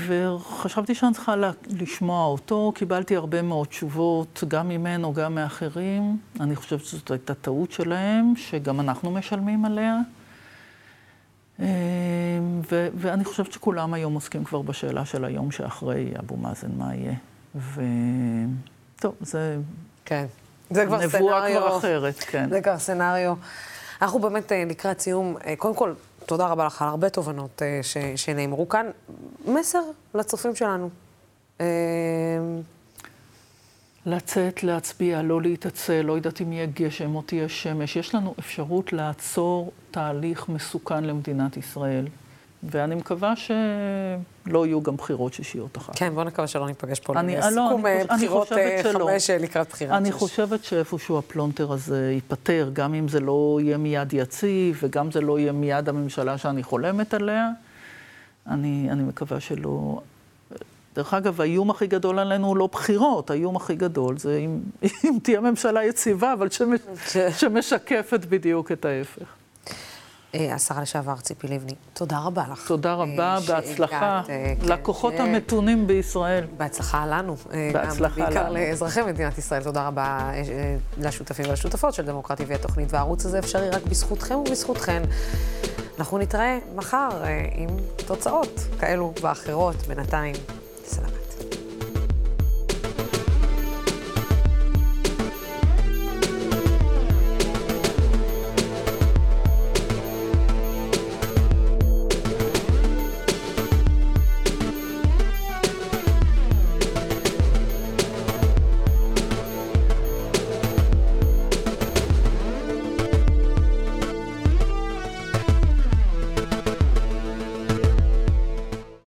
וחשבתי 0.07 0.95
שאני 0.95 1.13
צריכה 1.13 1.35
לשמוע 1.69 2.25
אותו, 2.25 2.71
קיבלתי 2.75 3.15
הרבה 3.15 3.41
מאוד 3.41 3.67
תשובות, 3.67 4.43
גם 4.47 4.69
ממנו, 4.69 5.13
גם 5.13 5.35
מאחרים. 5.35 6.17
אני 6.39 6.55
חושבת 6.55 6.85
שזאת 6.85 7.11
הייתה 7.11 7.33
טעות 7.33 7.71
שלהם, 7.71 8.33
שגם 8.35 8.79
אנחנו 8.79 9.11
משלמים 9.11 9.65
עליה. 9.65 9.99
אמ, 11.59 11.65
ו- 12.71 12.87
ואני 12.95 13.25
חושבת 13.25 13.51
שכולם 13.51 13.93
היום 13.93 14.13
עוסקים 14.13 14.43
כבר 14.43 14.61
בשאלה 14.61 15.05
של 15.05 15.25
היום 15.25 15.51
שאחרי 15.51 16.13
אבו 16.19 16.37
מאזן, 16.37 16.71
מה 16.77 16.95
יהיה. 16.95 17.13
וטוב, 18.95 19.15
זה... 19.21 19.57
כן. 20.05 20.25
זה 20.69 20.85
כבר 20.85 21.07
scenario. 21.07 21.19
נבואה 21.27 21.49
כבר 21.51 21.77
אחרת, 21.77 22.19
כן. 22.19 22.49
זה 22.49 22.61
כבר 22.61 22.77
scenario. 22.79 23.33
אנחנו 24.01 24.19
באמת 24.19 24.51
אה, 24.51 24.63
לקראת 24.67 24.99
סיום. 24.99 25.35
אה, 25.45 25.55
קודם 25.57 25.75
כל, 25.75 25.93
תודה 26.25 26.47
רבה 26.47 26.65
לך 26.65 26.81
על 26.81 26.87
הרבה 26.87 27.09
תובנות 27.09 27.61
אה, 27.61 27.79
ש- 27.83 27.97
שנאמרו 28.15 28.69
כאן. 28.69 28.85
מסר 29.47 29.81
לצופים 30.13 30.55
שלנו. 30.55 30.89
אמ, 31.59 31.65
לצאת, 34.05 34.63
להצביע, 34.63 35.21
לא 35.21 35.41
להתעצל, 35.41 36.01
לא 36.01 36.13
יודעת 36.13 36.41
אם 36.41 36.53
יהיה 36.53 36.65
גשם 36.73 37.15
או 37.15 37.21
תהיה 37.21 37.49
שמש. 37.49 37.95
יש 37.95 38.15
לנו 38.15 38.33
אפשרות 38.39 38.93
לעצור 38.93 39.71
תהליך 39.91 40.49
מסוכן 40.49 41.03
למדינת 41.03 41.57
ישראל. 41.57 42.07
ואני 42.63 42.95
מקווה 42.95 43.33
שלא 43.35 44.65
יהיו 44.65 44.81
גם 44.81 44.95
בחירות 44.95 45.33
שישיות 45.33 45.77
אחר 45.77 45.93
כן, 45.95 46.13
בוא 46.13 46.23
נקווה 46.23 46.47
שלא 46.47 46.67
ניפגש 46.67 46.99
פה 46.99 47.19
אני, 47.19 47.37
לסיכום 47.37 47.85
לא, 47.85 47.89
אני, 47.89 48.03
בחירות 48.03 48.51
אני 48.51 48.83
חמש 48.83 49.29
לקראת 49.29 49.69
בחירת 49.69 49.91
שש. 49.91 49.97
אני 49.97 50.11
חושבת 50.11 50.63
שאיפשהו 50.63 51.17
הפלונטר 51.17 51.71
הזה 51.71 52.11
ייפתר, 52.13 52.69
גם 52.73 52.93
אם 52.93 53.07
זה 53.07 53.19
לא 53.19 53.59
יהיה 53.61 53.77
מיד 53.77 54.13
יציב, 54.13 54.79
וגם 54.83 55.11
זה 55.11 55.21
לא 55.21 55.39
יהיה 55.39 55.51
מיד 55.51 55.89
הממשלה 55.89 56.37
שאני 56.37 56.63
חולמת 56.63 57.13
עליה. 57.13 57.49
אני, 58.47 58.87
אני 58.91 59.03
מקווה 59.03 59.39
שלא... 59.39 60.01
דרך 60.95 61.13
אגב, 61.13 61.41
האיום 61.41 61.69
הכי 61.69 61.87
גדול 61.87 62.19
עלינו 62.19 62.47
הוא 62.47 62.57
לא 62.57 62.69
בחירות, 62.71 63.29
האיום 63.31 63.55
הכי 63.55 63.75
גדול 63.75 64.17
זה 64.17 64.37
אם, 64.37 64.59
אם 65.05 65.17
תהיה 65.23 65.41
ממשלה 65.41 65.83
יציבה, 65.83 66.33
אבל 66.33 66.49
שמש, 66.49 66.79
שמשקפת 67.37 68.25
בדיוק 68.25 68.71
את 68.71 68.85
ההפך. 68.85 69.38
אה, 70.35 70.53
השרה 70.53 70.81
לשעבר 70.81 71.15
ציפי 71.15 71.47
לבני, 71.47 71.75
תודה 71.93 72.19
רבה 72.19 72.43
לך. 72.51 72.67
תודה 72.67 72.93
רבה, 72.93 73.35
אה, 73.35 73.39
בהצלחה 73.47 74.21
אה, 74.29 74.53
כן, 74.61 74.67
לכוחות 74.67 75.13
המתונים 75.17 75.87
בישראל. 75.87 76.45
בהצלחה 76.57 77.05
לנו. 77.05 77.35
בהצלחה 77.73 78.21
לנו. 78.21 78.25
בעיקר 78.25 78.49
לאזרחי 78.49 79.01
מדינת 79.01 79.37
ישראל. 79.37 79.63
תודה 79.63 79.87
רבה 79.87 80.31
לשותפים 80.97 81.45
ולשותפות 81.49 81.93
של 81.93 82.05
דמוקרטי 82.05 82.43
והתוכנית, 82.47 82.93
והערוץ 82.93 83.25
הזה 83.25 83.39
אפשרי 83.39 83.69
רק 83.69 83.83
בזכותכם 83.83 84.35
ובזכותכן. 84.35 85.03
אנחנו 85.99 86.17
נתראה 86.17 86.59
מחר 86.75 87.09
עם 87.51 87.69
תוצאות 88.07 88.59
כאלו 88.79 89.13
ואחרות. 89.21 89.75
בינתיים. 89.75 90.35